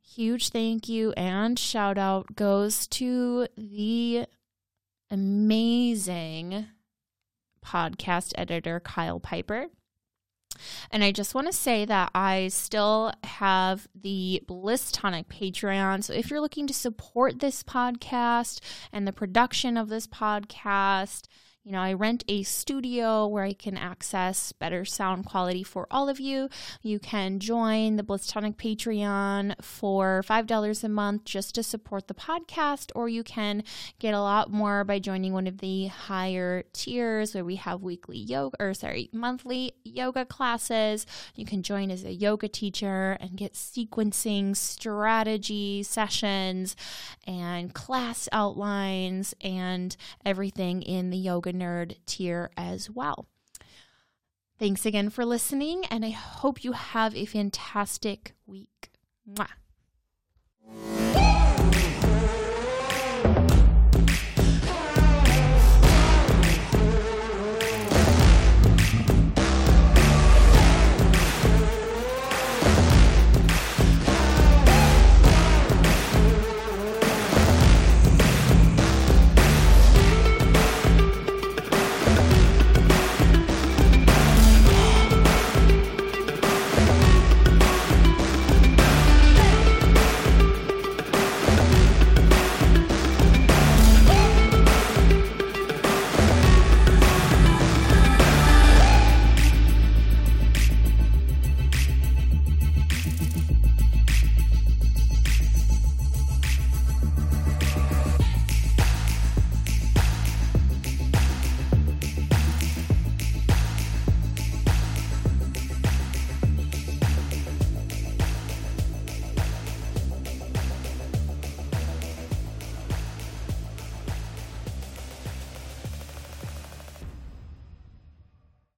Huge 0.02 0.48
thank 0.48 0.88
you 0.88 1.12
and 1.12 1.58
shout 1.58 1.98
out 1.98 2.34
goes 2.34 2.86
to 2.88 3.46
the 3.56 4.26
amazing 5.10 6.66
podcast 7.64 8.32
editor 8.36 8.80
Kyle 8.80 9.20
Piper. 9.20 9.68
And 10.90 11.04
I 11.04 11.12
just 11.12 11.34
want 11.34 11.46
to 11.46 11.52
say 11.52 11.84
that 11.84 12.10
I 12.14 12.48
still 12.48 13.12
have 13.24 13.88
the 13.94 14.42
Bliss 14.46 14.90
Tonic 14.92 15.28
Patreon. 15.28 16.04
So 16.04 16.12
if 16.12 16.30
you're 16.30 16.40
looking 16.40 16.66
to 16.66 16.74
support 16.74 17.40
this 17.40 17.62
podcast 17.62 18.60
and 18.92 19.06
the 19.06 19.12
production 19.12 19.76
of 19.76 19.88
this 19.88 20.06
podcast, 20.06 21.26
you 21.64 21.72
know, 21.72 21.80
I 21.80 21.94
rent 21.94 22.24
a 22.28 22.42
studio 22.42 23.26
where 23.26 23.42
I 23.42 23.54
can 23.54 23.78
access 23.78 24.52
better 24.52 24.84
sound 24.84 25.24
quality 25.24 25.62
for 25.62 25.86
all 25.90 26.10
of 26.10 26.20
you. 26.20 26.50
You 26.82 26.98
can 26.98 27.40
join 27.40 27.96
the 27.96 28.02
Bliss 28.02 28.26
Tonic 28.26 28.58
Patreon 28.58 29.54
for 29.62 30.22
$5 30.28 30.84
a 30.84 30.88
month 30.90 31.24
just 31.24 31.54
to 31.54 31.62
support 31.62 32.06
the 32.06 32.12
podcast, 32.12 32.92
or 32.94 33.08
you 33.08 33.22
can 33.22 33.64
get 33.98 34.12
a 34.12 34.20
lot 34.20 34.52
more 34.52 34.84
by 34.84 34.98
joining 34.98 35.32
one 35.32 35.46
of 35.46 35.58
the 35.58 35.86
higher 35.86 36.64
tiers 36.74 37.34
where 37.34 37.46
we 37.46 37.56
have 37.56 37.82
weekly 37.82 38.18
yoga, 38.18 38.56
or 38.60 38.74
sorry, 38.74 39.08
monthly 39.10 39.72
yoga 39.84 40.26
classes. 40.26 41.06
You 41.34 41.46
can 41.46 41.62
join 41.62 41.90
as 41.90 42.04
a 42.04 42.12
yoga 42.12 42.46
teacher 42.46 43.16
and 43.20 43.38
get 43.38 43.54
sequencing 43.54 44.54
strategy 44.54 45.82
sessions 45.82 46.76
and 47.26 47.72
class 47.72 48.28
outlines 48.32 49.34
and 49.40 49.96
everything 50.26 50.82
in 50.82 51.08
the 51.08 51.16
yoga 51.16 51.53
nerd 51.54 51.96
tier 52.06 52.50
as 52.56 52.90
well. 52.90 53.26
Thanks 54.58 54.86
again 54.86 55.10
for 55.10 55.24
listening, 55.24 55.84
and 55.86 56.04
I 56.04 56.10
hope 56.10 56.62
you 56.62 56.72
have 56.72 57.14
a 57.16 57.24
fantastic 57.24 58.34
week. 58.46 58.90
Mwah. 59.28 59.48